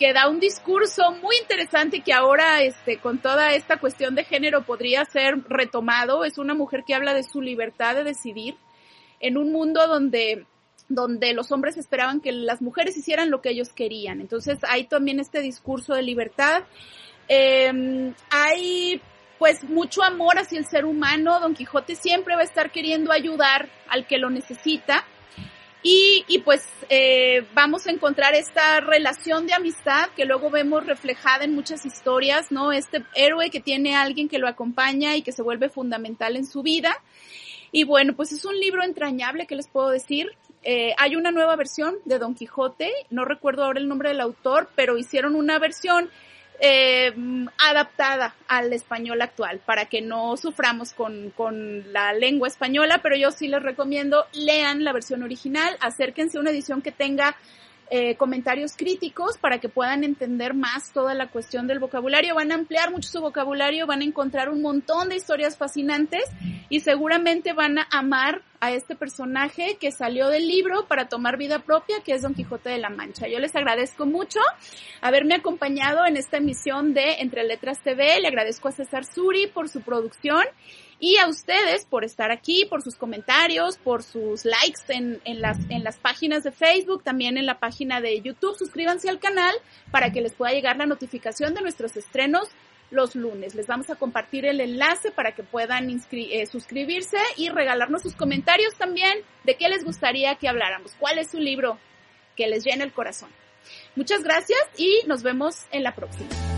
que 0.00 0.12
da 0.12 0.28
un 0.28 0.40
discurso 0.40 1.12
muy 1.22 1.36
interesante 1.36 2.00
que 2.00 2.12
ahora, 2.12 2.60
este, 2.62 2.98
con 2.98 3.18
toda 3.18 3.54
esta 3.54 3.78
cuestión 3.78 4.16
de 4.16 4.24
género 4.24 4.64
podría 4.64 5.04
ser 5.04 5.44
retomado. 5.48 6.24
Es 6.24 6.38
una 6.38 6.54
mujer 6.54 6.82
que 6.84 6.96
habla 6.96 7.14
de 7.14 7.22
su 7.22 7.40
libertad 7.40 7.94
de 7.94 8.02
decidir 8.02 8.56
en 9.20 9.38
un 9.38 9.52
mundo 9.52 9.86
donde 9.86 10.44
donde 10.88 11.34
los 11.34 11.52
hombres 11.52 11.76
esperaban 11.76 12.20
que 12.20 12.32
las 12.32 12.60
mujeres 12.60 12.96
hicieran 12.96 13.30
lo 13.30 13.40
que 13.40 13.50
ellos 13.50 13.72
querían. 13.72 14.20
Entonces 14.20 14.58
hay 14.68 14.88
también 14.88 15.20
este 15.20 15.40
discurso 15.40 15.94
de 15.94 16.02
libertad. 16.02 16.64
Eh, 17.28 18.12
hay 18.28 19.00
pues 19.40 19.64
mucho 19.64 20.02
amor 20.02 20.38
hacia 20.38 20.58
el 20.58 20.66
ser 20.66 20.84
humano. 20.84 21.40
Don 21.40 21.54
Quijote 21.54 21.96
siempre 21.96 22.34
va 22.34 22.42
a 22.42 22.44
estar 22.44 22.70
queriendo 22.70 23.10
ayudar 23.10 23.70
al 23.88 24.06
que 24.06 24.18
lo 24.18 24.28
necesita. 24.28 25.06
Y, 25.82 26.26
y 26.28 26.40
pues 26.40 26.68
eh, 26.90 27.46
vamos 27.54 27.86
a 27.86 27.90
encontrar 27.90 28.34
esta 28.34 28.80
relación 28.80 29.46
de 29.46 29.54
amistad 29.54 30.10
que 30.14 30.26
luego 30.26 30.50
vemos 30.50 30.84
reflejada 30.84 31.44
en 31.44 31.54
muchas 31.54 31.86
historias, 31.86 32.52
¿no? 32.52 32.70
Este 32.70 33.02
héroe 33.14 33.48
que 33.48 33.60
tiene 33.60 33.96
alguien 33.96 34.28
que 34.28 34.38
lo 34.38 34.46
acompaña 34.46 35.16
y 35.16 35.22
que 35.22 35.32
se 35.32 35.40
vuelve 35.40 35.70
fundamental 35.70 36.36
en 36.36 36.46
su 36.46 36.62
vida. 36.62 36.94
Y 37.72 37.84
bueno, 37.84 38.14
pues 38.14 38.32
es 38.32 38.44
un 38.44 38.60
libro 38.60 38.84
entrañable, 38.84 39.46
que 39.46 39.56
les 39.56 39.68
puedo 39.68 39.88
decir? 39.88 40.30
Eh, 40.64 40.92
hay 40.98 41.16
una 41.16 41.30
nueva 41.30 41.56
versión 41.56 41.94
de 42.04 42.18
Don 42.18 42.34
Quijote, 42.34 42.92
no 43.08 43.24
recuerdo 43.24 43.64
ahora 43.64 43.80
el 43.80 43.88
nombre 43.88 44.10
del 44.10 44.20
autor, 44.20 44.68
pero 44.76 44.98
hicieron 44.98 45.34
una 45.34 45.58
versión 45.58 46.10
eh, 46.60 47.12
adaptada 47.58 48.34
al 48.48 48.72
español 48.72 49.22
actual 49.22 49.60
para 49.64 49.86
que 49.86 50.02
no 50.02 50.36
suframos 50.36 50.92
con, 50.92 51.30
con 51.30 51.92
la 51.92 52.12
lengua 52.12 52.48
española, 52.48 53.00
pero 53.02 53.16
yo 53.16 53.30
sí 53.30 53.48
les 53.48 53.62
recomiendo 53.62 54.26
lean 54.32 54.84
la 54.84 54.92
versión 54.92 55.22
original, 55.22 55.76
acérquense 55.80 56.38
a 56.38 56.40
una 56.40 56.50
edición 56.50 56.82
que 56.82 56.92
tenga 56.92 57.36
eh, 57.90 58.16
comentarios 58.16 58.76
críticos 58.76 59.36
para 59.36 59.58
que 59.58 59.68
puedan 59.68 60.04
entender 60.04 60.54
más 60.54 60.92
toda 60.92 61.12
la 61.12 61.28
cuestión 61.28 61.66
del 61.66 61.80
vocabulario. 61.80 62.36
Van 62.36 62.52
a 62.52 62.54
ampliar 62.54 62.92
mucho 62.92 63.08
su 63.08 63.20
vocabulario, 63.20 63.86
van 63.86 64.02
a 64.02 64.04
encontrar 64.04 64.48
un 64.48 64.62
montón 64.62 65.08
de 65.08 65.16
historias 65.16 65.56
fascinantes 65.56 66.22
y 66.68 66.80
seguramente 66.80 67.52
van 67.52 67.78
a 67.80 67.88
amar 67.90 68.42
a 68.60 68.72
este 68.72 68.94
personaje 68.94 69.76
que 69.80 69.90
salió 69.90 70.28
del 70.28 70.46
libro 70.46 70.86
para 70.86 71.08
tomar 71.08 71.36
vida 71.36 71.60
propia, 71.60 71.96
que 72.04 72.12
es 72.12 72.22
Don 72.22 72.34
Quijote 72.34 72.70
de 72.70 72.78
la 72.78 72.90
Mancha. 72.90 73.26
Yo 73.26 73.40
les 73.40 73.56
agradezco 73.56 74.06
mucho 74.06 74.38
haberme 75.00 75.34
acompañado 75.34 76.06
en 76.06 76.16
esta 76.16 76.36
emisión 76.36 76.94
de 76.94 77.14
Entre 77.20 77.42
Letras 77.42 77.82
TV. 77.82 78.20
Le 78.20 78.28
agradezco 78.28 78.68
a 78.68 78.72
César 78.72 79.04
Suri 79.04 79.48
por 79.48 79.68
su 79.68 79.80
producción 79.80 80.44
y 81.00 81.16
a 81.16 81.26
ustedes 81.28 81.86
por 81.86 82.04
estar 82.04 82.30
aquí, 82.30 82.66
por 82.66 82.82
sus 82.82 82.94
comentarios, 82.94 83.78
por 83.78 84.02
sus 84.02 84.44
likes 84.44 84.82
en, 84.88 85.20
en, 85.24 85.40
las, 85.40 85.58
en 85.70 85.82
las 85.82 85.96
páginas 85.96 86.44
de 86.44 86.52
Facebook, 86.52 87.02
también 87.02 87.38
en 87.38 87.46
la 87.46 87.58
página 87.58 88.00
de 88.00 88.20
YouTube. 88.20 88.56
Suscríbanse 88.56 89.08
al 89.08 89.18
canal 89.18 89.54
para 89.90 90.12
que 90.12 90.20
les 90.20 90.34
pueda 90.34 90.52
llegar 90.52 90.76
la 90.76 90.86
notificación 90.86 91.54
de 91.54 91.62
nuestros 91.62 91.96
estrenos 91.96 92.48
los 92.90 93.14
lunes. 93.14 93.54
Les 93.54 93.66
vamos 93.66 93.88
a 93.90 93.96
compartir 93.96 94.44
el 94.44 94.60
enlace 94.60 95.10
para 95.10 95.32
que 95.32 95.42
puedan 95.42 95.88
eh, 95.90 96.46
suscribirse 96.46 97.18
y 97.36 97.48
regalarnos 97.48 98.02
sus 98.02 98.14
comentarios 98.14 98.74
también 98.74 99.18
de 99.44 99.56
qué 99.56 99.68
les 99.68 99.84
gustaría 99.84 100.34
que 100.36 100.48
habláramos, 100.48 100.92
cuál 100.98 101.18
es 101.18 101.30
su 101.30 101.38
libro 101.38 101.78
que 102.36 102.48
les 102.48 102.64
llena 102.64 102.84
el 102.84 102.92
corazón. 102.92 103.30
Muchas 103.94 104.22
gracias 104.22 104.60
y 104.76 105.02
nos 105.06 105.22
vemos 105.22 105.66
en 105.70 105.82
la 105.82 105.94
próxima. 105.94 106.49